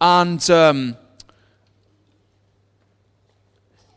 And, 0.00 0.48
um, 0.50 0.96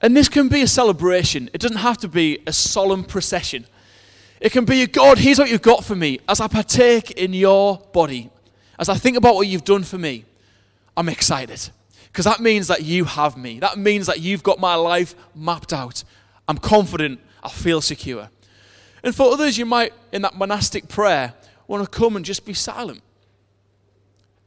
and 0.01 0.17
this 0.17 0.27
can 0.27 0.47
be 0.47 0.62
a 0.62 0.67
celebration. 0.67 1.49
It 1.54 1.62
doesn't 1.62 1.77
have 1.77 1.99
to 1.99 2.08
be 2.08 2.39
a 2.47 2.54
solemn 2.54 3.04
procession. 3.04 3.65
It 4.41 4.51
can 4.51 4.65
be, 4.65 4.88
God, 4.88 5.19
here's 5.19 5.38
what 5.38 5.51
you've 5.51 5.62
got 5.62 5.86
for 5.86 5.95
me. 5.95 6.19
As 6.27 6.41
I 6.41 6.47
partake 6.47 7.12
in 7.12 7.32
your 7.32 7.77
body, 7.93 8.32
as 8.80 8.89
I 8.89 8.95
think 8.95 9.15
about 9.15 9.36
what 9.36 9.47
you've 9.47 9.63
done 9.63 9.84
for 9.84 9.99
me, 9.99 10.25
I'm 10.97 11.08
excited. 11.10 11.69
Because 12.08 12.25
that 12.25 12.39
means 12.39 12.67
that 12.67 12.82
you 12.82 13.06
have 13.06 13.38
me. 13.38 13.60
That 13.60 13.77
means 13.77 14.08
that 14.08 14.19
you've 14.19 14.41
got 14.41 14.60
my 14.60 14.73
life 14.73 15.13
mapped 15.36 15.71
out. 15.71 16.04
I'm 16.47 16.58
confident. 16.58 17.19
I 17.43 17.49
feel 17.49 17.82
secure. 17.82 18.30
And 19.04 19.15
for 19.15 19.32
others, 19.32 19.60
you 19.60 19.65
might, 19.65 19.93
in 20.12 20.23
that 20.23 20.36
monastic 20.36 20.88
prayer, 20.88 21.36
want 21.67 21.84
to 21.84 21.89
come 21.89 22.15
and 22.15 22.25
just 22.25 22.43
be 22.43 22.54
silent 22.54 23.01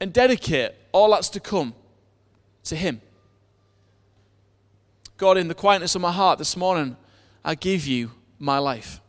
and 0.01 0.13
dedicate 0.13 0.73
all 0.91 1.13
that's 1.13 1.29
to 1.31 1.41
come 1.41 1.73
to 2.65 2.75
Him. 2.75 3.01
God, 5.17 5.39
in 5.39 5.47
the 5.47 5.55
quietness 5.55 5.95
of 5.95 6.03
my 6.03 6.13
heart 6.13 6.39
this 6.39 6.57
morning, 6.57 6.97
I 7.45 7.55
give 7.55 7.87
you 7.87 8.11
my 8.41 8.59
life. 8.59 9.01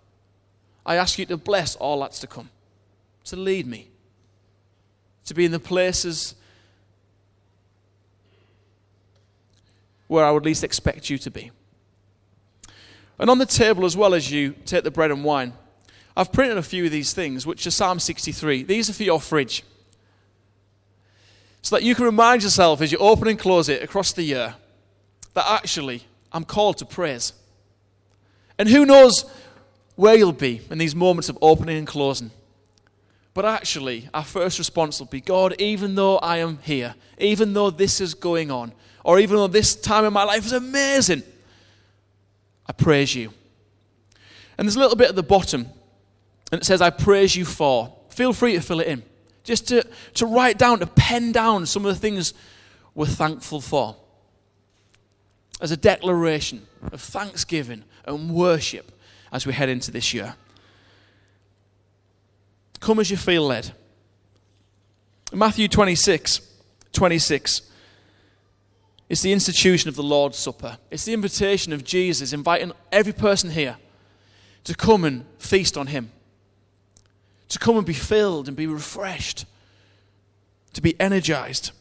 I 0.85 0.95
ask 0.95 1.17
you 1.17 1.25
to 1.27 1.37
bless 1.37 1.75
all 1.75 1.99
that's 2.01 2.19
to 2.19 2.27
come, 2.27 2.49
to 3.25 3.35
lead 3.35 3.65
me, 3.65 3.89
to 5.25 5.33
be 5.33 5.45
in 5.45 5.51
the 5.51 5.59
places 5.59 6.35
where 10.07 10.23
I 10.23 10.31
would 10.31 10.45
least 10.45 10.63
expect 10.63 11.09
you 11.09 11.17
to 11.17 11.31
be. 11.31 11.51
And 13.17 13.29
on 13.29 13.37
the 13.37 13.45
table, 13.45 13.85
as 13.85 13.97
well 13.97 14.13
as 14.13 14.31
you 14.31 14.51
take 14.65 14.83
the 14.83 14.91
bread 14.91 15.09
and 15.09 15.23
wine, 15.23 15.53
I've 16.17 16.31
printed 16.31 16.57
a 16.57 16.63
few 16.63 16.85
of 16.85 16.91
these 16.91 17.13
things, 17.13 17.45
which 17.45 17.65
are 17.65 17.71
Psalm 17.71 17.99
63. 17.99 18.63
These 18.63 18.89
are 18.89 18.93
for 18.93 19.03
your 19.03 19.19
fridge. 19.19 19.63
So 21.61 21.75
that 21.75 21.83
you 21.83 21.95
can 21.95 22.05
remind 22.05 22.43
yourself 22.43 22.81
as 22.81 22.91
you 22.91 22.97
open 22.99 23.27
and 23.27 23.39
close 23.39 23.69
it 23.69 23.81
across 23.81 24.13
the 24.13 24.23
year 24.23 24.55
that 25.33 25.45
actually 25.49 26.03
I'm 26.31 26.43
called 26.43 26.77
to 26.77 26.85
praise. 26.85 27.33
And 28.57 28.69
who 28.69 28.85
knows 28.85 29.25
where 29.95 30.15
you'll 30.15 30.33
be 30.33 30.61
in 30.69 30.77
these 30.77 30.95
moments 30.95 31.29
of 31.29 31.37
opening 31.41 31.77
and 31.77 31.87
closing. 31.87 32.31
But 33.33 33.45
actually, 33.45 34.09
our 34.13 34.23
first 34.23 34.57
response 34.59 34.99
will 34.99 35.07
be 35.07 35.21
God, 35.21 35.55
even 35.59 35.95
though 35.95 36.17
I 36.17 36.37
am 36.37 36.59
here, 36.61 36.95
even 37.17 37.53
though 37.53 37.69
this 37.69 37.99
is 37.99 38.13
going 38.13 38.49
on, 38.49 38.71
or 39.03 39.19
even 39.19 39.35
though 39.35 39.47
this 39.47 39.75
time 39.75 40.05
in 40.05 40.13
my 40.13 40.23
life 40.23 40.45
is 40.45 40.53
amazing, 40.53 41.23
I 42.67 42.73
praise 42.73 43.13
you. 43.13 43.33
And 44.57 44.65
there's 44.65 44.77
a 44.77 44.79
little 44.79 44.95
bit 44.95 45.09
at 45.09 45.15
the 45.15 45.23
bottom 45.23 45.67
and 46.51 46.61
it 46.61 46.65
says, 46.65 46.81
I 46.81 46.89
praise 46.89 47.35
you 47.35 47.45
for. 47.45 47.93
Feel 48.09 48.31
free 48.31 48.53
to 48.53 48.61
fill 48.61 48.79
it 48.79 48.87
in. 48.87 49.03
Just 49.43 49.67
to, 49.67 49.85
to 50.15 50.25
write 50.25 50.57
down, 50.57 50.79
to 50.79 50.87
pen 50.87 51.31
down 51.31 51.65
some 51.65 51.85
of 51.85 51.93
the 51.93 51.99
things 51.99 52.33
we're 52.93 53.05
thankful 53.05 53.61
for. 53.61 53.95
As 55.59 55.71
a 55.71 55.77
declaration 55.77 56.65
of 56.91 57.01
thanksgiving 57.01 57.83
and 58.05 58.31
worship 58.31 58.91
as 59.31 59.45
we 59.45 59.53
head 59.53 59.69
into 59.69 59.91
this 59.91 60.13
year. 60.13 60.35
Come 62.79 62.99
as 62.99 63.09
you 63.09 63.17
feel 63.17 63.45
led. 63.45 63.71
Matthew 65.33 65.67
26, 65.67 66.41
26 66.91 67.71
it's 69.07 69.21
the 69.21 69.31
institution 69.31 69.87
of 69.87 69.95
the 69.95 70.01
Lord's 70.01 70.35
Supper. 70.35 70.79
It's 70.89 71.05
the 71.05 71.13
invitation 71.13 71.73
of 71.73 71.83
Jesus 71.83 72.33
inviting 72.33 72.71
every 72.91 73.13
person 73.13 73.51
here 73.51 73.77
to 74.63 74.73
come 74.73 75.03
and 75.03 75.25
feast 75.37 75.77
on 75.77 75.85
Him 75.85 76.09
to 77.49 77.59
come 77.59 77.77
and 77.77 77.85
be 77.85 77.93
filled 77.93 78.47
and 78.47 78.57
be 78.57 78.67
refreshed, 78.67 79.45
to 80.73 80.81
be 80.81 80.99
energized. 80.99 81.71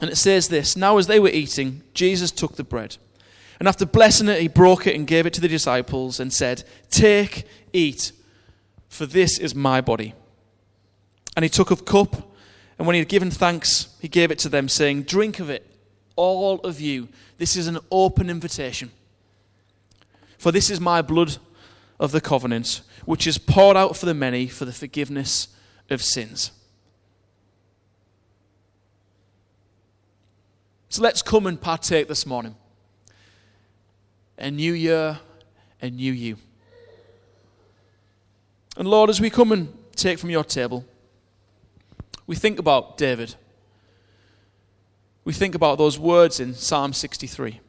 And 0.00 0.10
it 0.10 0.16
says 0.16 0.48
this 0.48 0.76
Now, 0.76 0.98
as 0.98 1.06
they 1.06 1.20
were 1.20 1.28
eating, 1.28 1.82
Jesus 1.94 2.30
took 2.30 2.56
the 2.56 2.64
bread. 2.64 2.96
And 3.60 3.68
after 3.68 3.84
blessing 3.84 4.28
it, 4.28 4.40
he 4.40 4.48
broke 4.48 4.86
it 4.86 4.96
and 4.96 5.06
gave 5.06 5.26
it 5.26 5.34
to 5.34 5.40
the 5.40 5.46
disciples 5.46 6.18
and 6.18 6.32
said, 6.32 6.64
Take, 6.90 7.46
eat, 7.74 8.10
for 8.88 9.04
this 9.04 9.38
is 9.38 9.54
my 9.54 9.82
body. 9.82 10.14
And 11.36 11.44
he 11.44 11.50
took 11.50 11.70
a 11.70 11.76
cup, 11.76 12.32
and 12.78 12.86
when 12.86 12.94
he 12.94 13.00
had 13.00 13.08
given 13.08 13.30
thanks, 13.30 13.94
he 14.00 14.08
gave 14.08 14.30
it 14.30 14.38
to 14.40 14.48
them, 14.48 14.66
saying, 14.66 15.02
Drink 15.02 15.40
of 15.40 15.50
it, 15.50 15.70
all 16.16 16.58
of 16.60 16.80
you. 16.80 17.08
This 17.36 17.54
is 17.54 17.66
an 17.66 17.78
open 17.90 18.30
invitation. 18.30 18.90
For 20.38 20.50
this 20.50 20.70
is 20.70 20.80
my 20.80 21.02
blood 21.02 21.36
of 21.98 22.12
the 22.12 22.20
covenant, 22.22 22.80
which 23.04 23.26
is 23.26 23.36
poured 23.36 23.76
out 23.76 23.94
for 23.94 24.06
the 24.06 24.14
many 24.14 24.46
for 24.46 24.64
the 24.64 24.72
forgiveness 24.72 25.48
of 25.90 26.02
sins. 26.02 26.50
So 30.88 31.02
let's 31.02 31.20
come 31.20 31.46
and 31.46 31.60
partake 31.60 32.08
this 32.08 32.24
morning. 32.24 32.56
A 34.40 34.50
new 34.50 34.72
year, 34.72 35.20
a 35.80 35.90
new 35.90 36.12
you. 36.12 36.36
And 38.76 38.88
Lord, 38.88 39.10
as 39.10 39.20
we 39.20 39.30
come 39.30 39.52
and 39.52 39.72
take 39.94 40.18
from 40.18 40.30
your 40.30 40.44
table, 40.44 40.84
we 42.26 42.34
think 42.34 42.58
about 42.58 42.96
David. 42.96 43.34
We 45.24 45.34
think 45.34 45.54
about 45.54 45.76
those 45.76 45.98
words 45.98 46.40
in 46.40 46.54
Psalm 46.54 46.92
63. 46.92 47.60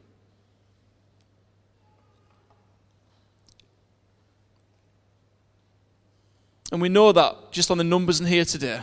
And 6.72 6.80
we 6.80 6.88
know 6.88 7.12
that 7.12 7.52
just 7.52 7.70
on 7.70 7.76
the 7.76 7.84
numbers 7.84 8.18
in 8.18 8.26
here 8.26 8.46
today, 8.46 8.80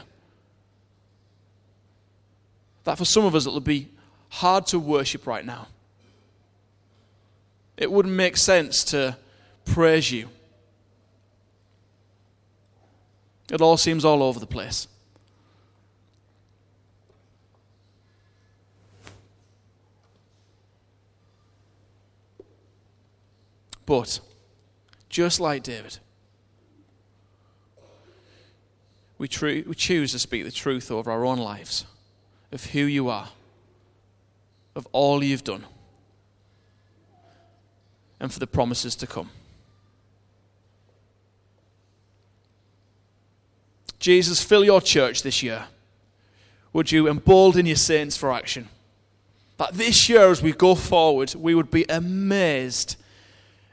that 2.84 3.00
for 3.00 3.06
some 3.06 3.26
of 3.26 3.34
us 3.34 3.48
it'll 3.48 3.60
be 3.60 3.90
hard 4.30 4.68
to 4.68 4.78
worship 4.78 5.26
right 5.26 5.44
now. 5.44 5.68
It 7.80 7.90
wouldn't 7.90 8.14
make 8.14 8.36
sense 8.36 8.84
to 8.84 9.16
praise 9.64 10.12
you. 10.12 10.28
It 13.50 13.62
all 13.62 13.78
seems 13.78 14.04
all 14.04 14.22
over 14.22 14.38
the 14.38 14.46
place. 14.46 14.88
But, 23.86 24.20
just 25.08 25.40
like 25.40 25.64
David, 25.64 25.98
we, 29.18 29.28
we 29.66 29.74
choose 29.74 30.12
to 30.12 30.20
speak 30.20 30.44
the 30.44 30.52
truth 30.52 30.92
over 30.92 31.10
our 31.10 31.26
own 31.26 31.40
lives 31.40 31.86
of 32.52 32.66
who 32.66 32.82
you 32.82 33.08
are, 33.08 33.30
of 34.76 34.86
all 34.92 35.24
you've 35.24 35.46
done, 35.46 35.64
and 38.20 38.32
for 38.32 38.40
the 38.40 38.48
promises 38.48 38.96
to 38.96 39.08
come. 39.08 39.30
Jesus, 44.00 44.44
fill 44.44 44.64
your 44.64 44.82
church 44.82 45.24
this 45.24 45.44
year. 45.44 45.66
Would 46.72 46.92
you 46.92 47.08
embolden 47.08 47.66
your 47.66 47.76
saints 47.76 48.16
for 48.16 48.32
action? 48.32 48.70
That 49.58 49.74
this 49.74 50.08
year, 50.08 50.30
as 50.30 50.42
we 50.42 50.54
go 50.54 50.74
forward, 50.76 51.36
we 51.36 51.54
would 51.54 51.70
be 51.70 51.86
amazed 51.90 52.96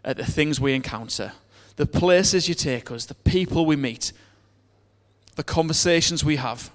at 0.05 0.17
the 0.17 0.25
things 0.25 0.61
we 0.61 0.75
encounter, 0.75 1.33
the 1.77 1.87
places 1.87 2.49
you 2.49 2.55
take 2.55 2.91
us, 2.91 3.07
the 3.07 3.15
people 3.15 3.67
we 3.67 3.77
meet, 3.77 4.13
the 5.37 5.45
conversations 5.45 6.25
we 6.25 6.37
have. 6.37 6.71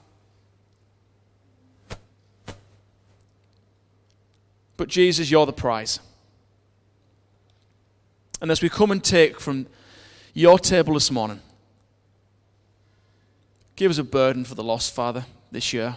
But 4.77 4.87
Jesus, 4.87 5.29
you're 5.29 5.45
the 5.45 5.53
prize. 5.53 5.99
And 8.41 8.51
as 8.51 8.61
we 8.61 8.69
come 8.69 8.91
and 8.91 9.03
take 9.03 9.39
from 9.39 9.67
your 10.33 10.59
table 10.59 10.95
this 10.95 11.11
morning, 11.11 11.39
give 13.75 13.91
us 13.91 13.99
a 13.99 14.03
burden 14.03 14.43
for 14.43 14.55
the 14.55 14.63
lost, 14.63 14.93
Father, 14.93 15.25
this 15.51 15.71
year. 15.71 15.95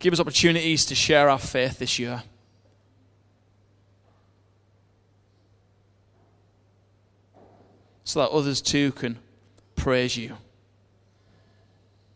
Give 0.00 0.12
us 0.12 0.20
opportunities 0.20 0.84
to 0.86 0.94
share 0.94 1.30
our 1.30 1.38
faith 1.38 1.78
this 1.78 1.98
year. 1.98 2.24
so 8.04 8.20
that 8.20 8.30
others 8.30 8.60
too 8.60 8.92
can 8.92 9.18
praise 9.74 10.16
you 10.16 10.36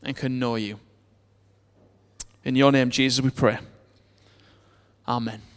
and 0.03 0.17
can 0.17 0.39
know 0.39 0.55
you. 0.55 0.79
In 2.45 2.55
your 2.55 2.71
name, 2.71 2.91
Jesus, 2.91 3.23
we 3.23 3.31
pray. 3.31 3.59
Amen. 5.09 5.48